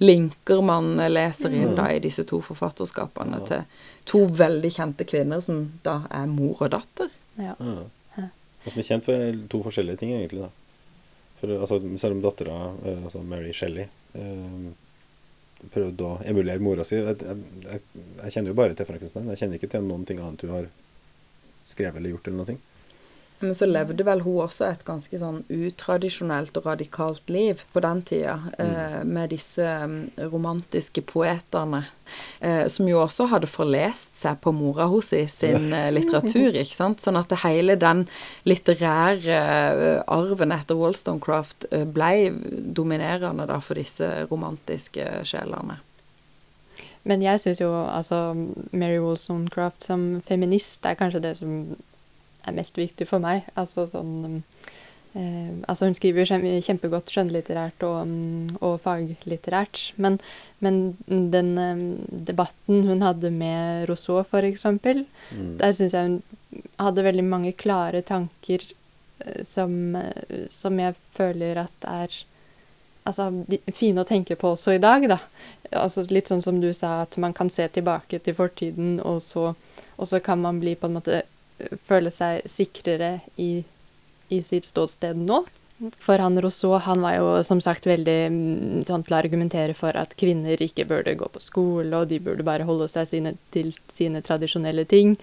linker 0.00 0.62
man 0.64 0.94
leser 1.12 1.52
inn 1.52 1.74
da 1.76 1.90
i 1.92 1.98
disse 2.00 2.24
to 2.24 2.40
forfatterskapene 2.46 3.42
til 3.50 3.66
to 4.08 4.22
veldig 4.38 4.70
kjente 4.72 5.04
kvinner 5.04 5.42
som 5.44 5.66
da 5.84 5.98
er 6.16 6.24
mor 6.32 6.62
og 6.64 6.70
datter. 6.72 7.10
Ja. 7.36 7.52
Ja. 7.60 8.26
Og 8.64 8.72
som 8.72 8.80
er 8.80 8.86
kjent 8.88 9.04
for 9.04 9.36
to 9.52 9.60
forskjellige 9.68 10.00
ting, 10.00 10.14
egentlig. 10.16 10.46
da. 10.48 10.48
For, 11.38 11.52
altså, 11.60 11.76
selv 12.00 12.16
om 12.16 12.22
dattera, 12.24 12.56
eh, 12.88 13.04
altså 13.04 13.20
Mary 13.22 13.52
Shelley, 13.54 13.84
eh, 14.16 14.70
prøvde 15.74 16.06
å 16.06 16.18
emulere 16.28 16.62
mora 16.62 16.84
si 16.86 16.98
jeg, 16.98 17.16
jeg, 17.24 17.80
jeg 18.22 18.34
kjenner 18.34 18.52
jo 18.52 18.58
bare 18.58 18.76
til 18.78 18.86
Frankenstein. 18.88 19.30
Jeg 19.32 19.42
kjenner 19.42 19.58
ikke 19.58 19.72
til 19.74 19.86
noen 19.86 20.04
ting 20.08 20.20
annet 20.22 20.44
hun 20.46 20.54
har 20.54 20.68
skrevet 21.68 22.00
eller 22.00 22.14
gjort. 22.14 22.30
eller 22.30 22.44
noe. 22.44 22.77
Men 23.40 23.54
så 23.54 23.68
levde 23.68 24.02
vel 24.02 24.24
hun 24.24 24.40
også 24.42 24.66
et 24.66 24.80
ganske 24.86 25.18
sånn 25.20 25.44
utradisjonelt 25.46 26.56
og 26.58 26.66
radikalt 26.66 27.30
liv 27.30 27.60
på 27.70 27.82
den 27.84 28.00
tida, 28.06 28.34
eh, 28.58 28.98
med 29.06 29.30
disse 29.30 29.62
mm, 29.62 30.26
romantiske 30.32 31.04
poetene, 31.06 31.84
eh, 32.40 32.64
som 32.66 32.88
jo 32.90 32.98
også 33.04 33.28
hadde 33.30 33.50
forlest 33.50 34.18
seg 34.18 34.40
på 34.42 34.50
mora 34.56 34.88
i 35.14 35.24
sin 35.30 35.70
eh, 35.78 35.90
litteratur, 35.94 36.50
ikke 36.50 36.74
sant. 36.74 37.04
Sånn 37.04 37.20
at 37.20 37.34
hele 37.44 37.78
den 37.78 38.08
litterære 38.48 39.38
arven 40.10 40.54
etter 40.54 40.78
Wollstonecraft 40.78 41.68
ble 41.70 41.86
blei 41.94 42.30
dominerende 42.74 43.46
da 43.46 43.60
for 43.62 43.78
disse 43.78 44.26
romantiske 44.30 45.22
sjelene. 45.26 45.78
Men 47.08 47.22
jeg 47.22 47.40
syns 47.40 47.62
jo 47.62 47.70
altså 47.70 48.34
Mary 48.72 48.98
Wollstonecraft 48.98 49.86
som 49.86 50.08
feminist 50.26 50.86
er 50.86 50.98
kanskje 50.98 51.22
det 51.24 51.36
som 51.38 51.54
er 52.48 52.56
mest 52.56 52.78
viktig 52.78 53.08
for 53.08 53.22
meg. 53.22 53.46
Altså 53.58 53.86
sånn 53.90 54.42
eh, 55.16 55.52
Altså 55.68 55.88
hun 55.88 55.96
skriver 55.96 56.28
kjempegodt 56.28 57.12
skjønnlitterært 57.12 57.84
og, 57.88 58.00
mm, 58.08 58.58
og 58.64 58.78
faglitterært, 58.84 59.82
men, 59.96 60.18
men 60.64 60.80
den 61.06 61.52
eh, 61.62 61.84
debatten 62.30 62.88
hun 62.88 63.04
hadde 63.06 63.32
med 63.34 63.88
Rousseau, 63.90 64.22
for 64.28 64.46
eksempel, 64.46 65.04
der 65.32 65.76
syns 65.76 65.96
jeg 65.96 66.10
hun 66.10 66.66
hadde 66.80 67.04
veldig 67.04 67.26
mange 67.28 67.54
klare 67.58 68.02
tanker 68.06 68.64
eh, 68.64 69.42
som, 69.46 69.96
som 70.52 70.80
jeg 70.80 70.98
føler 71.18 71.64
at 71.66 71.88
er 71.88 72.20
altså, 73.08 73.28
de, 73.48 73.60
fine 73.74 74.02
å 74.02 74.08
tenke 74.08 74.36
på 74.38 74.52
også 74.54 74.76
i 74.76 74.82
dag, 74.82 75.06
da. 75.10 75.18
Altså, 75.72 76.04
litt 76.12 76.30
sånn 76.30 76.44
som 76.44 76.60
du 76.62 76.70
sa, 76.76 77.02
at 77.04 77.18
man 77.20 77.34
kan 77.36 77.50
se 77.52 77.66
tilbake 77.72 78.20
til 78.24 78.36
fortiden, 78.38 78.98
og 79.04 79.20
så, 79.24 79.52
og 79.96 80.10
så 80.10 80.22
kan 80.24 80.40
man 80.44 80.60
bli 80.62 80.76
på 80.78 80.88
en 80.88 80.98
måte 80.98 81.22
føle 81.86 82.12
seg 82.14 82.46
sikrere 82.48 83.18
i, 83.36 83.62
i 84.28 84.42
sitt 84.44 84.68
ståsted 84.68 85.18
nå. 85.18 85.44
For 86.02 86.18
han 86.18 86.40
Rousseau 86.42 86.80
han 86.82 87.02
var 87.04 87.14
jo 87.20 87.26
som 87.46 87.60
sagt 87.62 87.86
veldig 87.86 88.16
mm, 88.34 88.80
sånn 88.86 89.04
til 89.06 89.14
å 89.14 89.20
argumentere 89.20 89.76
for 89.78 89.94
at 89.98 90.16
kvinner 90.18 90.58
ikke 90.62 90.88
burde 90.90 91.14
gå 91.18 91.28
på 91.30 91.42
skole, 91.42 91.92
og 91.94 92.08
de 92.10 92.18
burde 92.22 92.46
bare 92.46 92.66
holde 92.66 92.88
seg 92.90 93.06
sine, 93.06 93.36
til 93.54 93.70
sine 93.94 94.22
tradisjonelle 94.24 94.84
ting. 94.90 95.14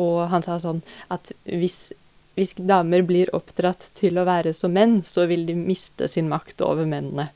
Og 0.00 0.24
han 0.32 0.44
sa 0.44 0.56
sånn 0.62 0.80
at 1.12 1.34
hvis, 1.44 1.92
hvis 2.38 2.56
damer 2.56 3.04
blir 3.04 3.32
oppdratt 3.36 3.90
til 3.98 4.16
å 4.16 4.24
være 4.28 4.54
som 4.56 4.72
menn, 4.72 5.02
så 5.04 5.26
vil 5.28 5.44
de 5.48 5.58
miste 5.58 6.08
sin 6.08 6.32
makt 6.32 6.64
over 6.64 6.88
mennene. 6.88 7.28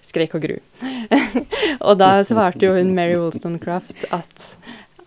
Skrek 0.00 0.32
og 0.38 0.46
gru. 0.46 0.56
og 1.86 1.98
da 2.00 2.14
svarte 2.24 2.64
jo 2.64 2.72
hun 2.78 2.94
Mary 2.96 3.18
Wollstonecraft 3.20 4.08
at, 4.16 4.48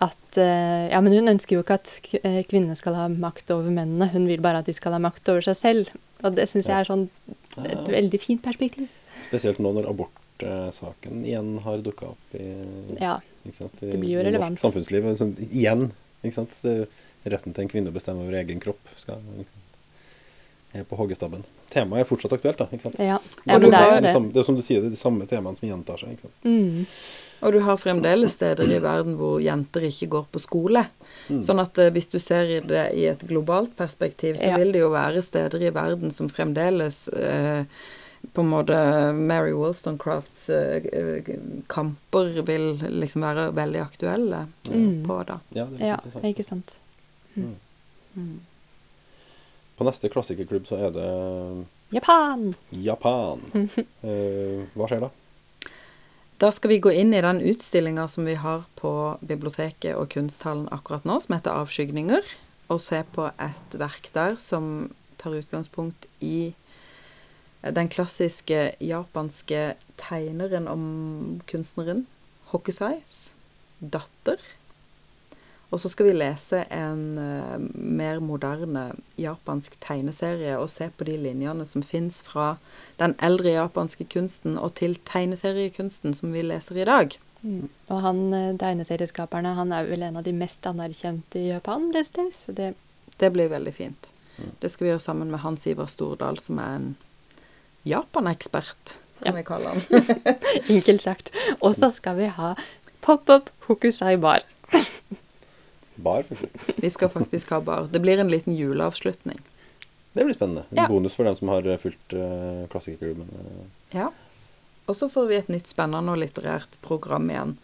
at 0.01 0.37
uh, 0.41 0.85
ja, 0.89 1.01
men 1.03 1.13
hun 1.13 1.31
ønsker 1.31 1.57
jo 1.57 1.63
ikke 1.63 1.77
at 1.77 1.91
eh, 2.23 2.41
kvinnene 2.49 2.77
skal 2.77 2.97
ha 2.97 3.05
makt 3.11 3.53
over 3.53 3.69
mennene, 3.69 4.09
hun 4.13 4.25
vil 4.29 4.41
bare 4.41 4.63
at 4.63 4.69
de 4.69 4.73
skal 4.73 4.95
ha 4.97 5.01
makt 5.03 5.29
over 5.33 5.45
seg 5.45 5.59
selv. 5.59 5.93
Og 6.25 6.33
det 6.37 6.47
syns 6.49 6.69
jeg 6.69 6.77
er 6.77 6.89
sånn 6.89 7.07
et 7.61 7.87
veldig 7.89 8.21
fint 8.21 8.41
perspektiv. 8.43 8.89
Spesielt 9.27 9.61
nå 9.61 9.73
når 9.75 9.89
abortsaken 9.91 11.23
igjen 11.25 11.55
har 11.65 11.85
dukka 11.85 12.11
opp 12.13 12.35
i, 12.37 12.49
Ja. 13.01 13.19
i, 13.45 13.53
Det 13.53 13.97
blir 13.97 14.17
jo 14.17 14.25
relevant. 14.25 14.57
norsk 14.57 14.65
samfunnsliv. 14.65 15.09
Sånn, 15.17 15.35
igjen. 15.49 15.91
Ikke 16.21 16.37
sant? 16.41 16.59
Retten 17.25 17.53
til 17.53 17.65
en 17.65 17.69
kvinne 17.69 17.93
å 17.93 17.95
bestemme 17.95 18.25
over 18.25 18.37
egen 18.41 18.61
kropp 18.61 18.93
skal 18.97 19.21
er 20.73 20.85
på 20.87 20.95
hoggestabben. 20.95 21.43
Temaet 21.71 22.05
er 22.05 22.07
fortsatt 22.07 22.33
aktuelt, 22.35 22.59
da. 22.59 22.67
ikke 22.71 22.87
sant? 22.87 22.99
Ja, 22.99 23.17
ja 23.45 23.57
men 23.59 23.67
det 23.71 23.75
er 23.75 23.89
jo 23.89 23.97
det, 23.97 24.13
det 24.33 24.41
er 24.41 24.47
som 24.47 24.57
du 24.57 24.63
sier, 24.63 24.83
det 24.83 24.91
er 24.91 24.95
de 24.95 24.99
samme 24.99 25.27
temaene 25.27 25.59
som 25.59 25.67
gjentar 25.67 25.99
seg. 25.99 26.15
ikke 26.15 26.29
sant? 26.29 26.47
Mm. 26.47 26.85
Og 27.41 27.53
du 27.55 27.59
har 27.65 27.77
fremdeles 27.81 28.35
steder 28.37 28.69
i 28.69 28.79
verden 28.83 29.15
hvor 29.17 29.39
jenter 29.41 29.81
ikke 29.87 30.07
går 30.13 30.25
på 30.31 30.39
skole. 30.43 30.83
Sånn 31.27 31.61
at 31.63 31.77
eh, 31.81 31.89
hvis 31.95 32.09
du 32.13 32.19
ser 32.21 32.51
det 32.69 32.83
i 32.97 33.07
et 33.09 33.23
globalt 33.29 33.73
perspektiv, 33.77 34.35
så 34.37 34.51
Ja. 34.51 34.57
vil 34.61 34.71
det 34.75 34.79
jo 34.83 34.91
være 34.93 35.21
steder 35.25 35.61
i 35.65 35.71
verden 35.73 36.11
som 36.13 36.29
fremdeles 36.29 37.07
eh, 37.09 37.63
på 38.33 38.43
en 38.43 38.51
måte 38.51 38.77
Mary 39.17 39.51
Wollstonecrafts 39.57 40.49
eh, 40.53 41.23
kamper 41.67 42.29
vil 42.45 42.77
liksom 43.01 43.21
være 43.25 43.47
veldig 43.57 43.81
aktuelle 43.81 44.43
Mm. 44.69 45.01
på, 45.07 45.23
da. 45.25 45.39
Ja, 45.57 45.65
det 45.65 45.81
er 45.81 45.87
Ja, 45.95 45.97
ikke 46.29 46.43
sant. 46.45 46.75
På 49.77 49.83
neste 49.87 50.09
klassikerklubb 50.13 50.67
så 50.69 50.77
er 50.77 50.91
det 50.93 51.65
Japan! 51.91 52.53
Japan. 52.69 53.41
Eh, 54.03 54.61
hva 54.77 54.87
skjer 54.89 55.01
da? 55.03 55.09
Da 56.41 56.49
skal 56.49 56.71
vi 56.71 56.79
gå 56.81 56.89
inn 56.97 57.11
i 57.13 57.21
den 57.21 57.37
utstillinga 57.51 58.07
som 58.09 58.25
vi 58.25 58.33
har 58.41 58.63
på 58.79 58.91
biblioteket 59.21 59.93
og 59.93 60.07
kunsthallen 60.09 60.71
akkurat 60.73 61.05
nå, 61.05 61.19
som 61.21 61.35
heter 61.35 61.53
'Avskygninger', 61.53 62.31
og 62.67 62.81
se 62.81 63.03
på 63.13 63.27
et 63.37 63.77
verk 63.77 64.09
der 64.15 64.35
som 64.41 64.89
tar 65.19 65.37
utgangspunkt 65.37 66.07
i 66.19 66.55
den 67.61 67.89
klassiske 67.89 68.73
japanske 68.81 69.75
tegneren 69.97 70.67
og 70.67 71.45
kunstneren 71.45 72.07
Hokusais 72.49 73.33
datter. 73.79 74.41
Og 75.71 75.79
så 75.79 75.89
skal 75.89 76.09
vi 76.09 76.13
lese 76.17 76.65
en 76.75 77.03
uh, 77.15 77.55
mer 77.73 78.19
moderne 78.19 78.89
japansk 79.19 79.77
tegneserie 79.79 80.57
og 80.59 80.67
se 80.69 80.89
på 80.91 81.07
de 81.07 81.15
linjene 81.17 81.63
som 81.65 81.83
fins 81.85 82.19
fra 82.27 82.57
den 82.99 83.15
eldre 83.23 83.53
japanske 83.55 84.03
kunsten 84.11 84.57
og 84.59 84.73
til 84.75 84.97
tegneseriekunsten 85.07 86.13
som 86.17 86.33
vi 86.35 86.43
leser 86.43 86.81
i 86.83 86.87
dag. 86.89 87.15
Mm. 87.41 87.69
Og 87.89 88.01
han 88.03 88.19
eh, 88.37 88.49
tegneserieskaperne, 88.61 89.55
han 89.57 89.71
er 89.73 89.87
vel 89.89 90.03
en 90.05 90.19
av 90.19 90.25
de 90.27 90.33
mest 90.37 90.67
anerkjente 90.69 91.39
i 91.39 91.47
Japan 91.47 91.87
days. 91.95 92.11
Så 92.37 92.53
det 92.53 92.73
Det 93.17 93.31
blir 93.33 93.49
veldig 93.49 93.73
fint. 93.73 94.11
Det 94.59 94.69
skal 94.71 94.85
vi 94.85 94.91
gjøre 94.91 94.99
sammen 95.01 95.31
med 95.31 95.39
Hans 95.39 95.65
Ivar 95.67 95.87
Stordal, 95.89 96.37
som 96.39 96.59
er 96.59 96.75
en 96.75 96.95
Japan-ekspert, 97.85 98.97
kan 99.23 99.31
Ja. 99.33 99.37
vi 99.37 99.43
kalle 99.43 99.69
han. 99.69 99.81
enkelt 100.75 101.01
sagt. 101.01 101.31
Og 101.61 101.75
så 101.75 101.89
skal 101.89 102.17
vi 102.17 102.25
ha 102.25 102.55
pop-up 103.01 103.49
Hokusai 103.67 104.17
bar. 104.17 104.41
Bar, 105.95 106.23
faktisk. 106.23 106.55
Vi 106.81 106.89
skal 106.89 107.09
faktisk 107.09 107.49
ha 107.49 107.59
bar. 107.61 107.87
Det 107.91 107.99
blir 107.99 108.17
en 108.19 108.29
liten 108.31 108.55
juleavslutning. 108.55 109.39
Det 110.13 110.25
blir 110.25 110.33
spennende. 110.35 110.63
En 110.71 110.77
Ja. 110.77 110.87
bonus 110.87 111.15
for 111.15 111.23
dem 111.23 111.35
som 111.35 111.47
har 111.47 111.67
eh, 111.67 111.77
fulgt 111.77 112.13
uh, 112.13 112.67
klassikerklubben. 112.67 113.27
eh. 113.39 113.97
Ja. 113.99 114.09
Og 114.87 114.95
så 114.95 115.09
får 115.09 115.27
vi 115.27 115.35
et 115.37 115.47
nytt 115.49 115.67
spennende 115.71 116.11
og 116.11 116.17
litterært 116.19 116.79
program 116.81 117.29
igjen 117.29 117.57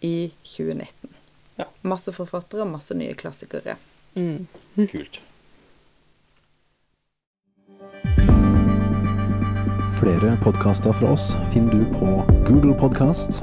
i 0.00 0.30
2019. 0.44 1.10
Ja. 1.58 1.64
Masse 1.82 2.12
forfattere, 2.12 2.64
masse 2.64 2.94
nye 2.94 3.14
klassikere. 3.14 3.76
Mm. 4.16 4.46
Kult. 4.88 5.20
Flere 10.00 10.36
podkaster 10.42 10.92
fra 10.96 11.10
oss 11.12 11.34
finner 11.52 11.72
du 11.82 11.84
på 11.92 12.06
Google 12.48 12.72
Podkast, 12.80 13.42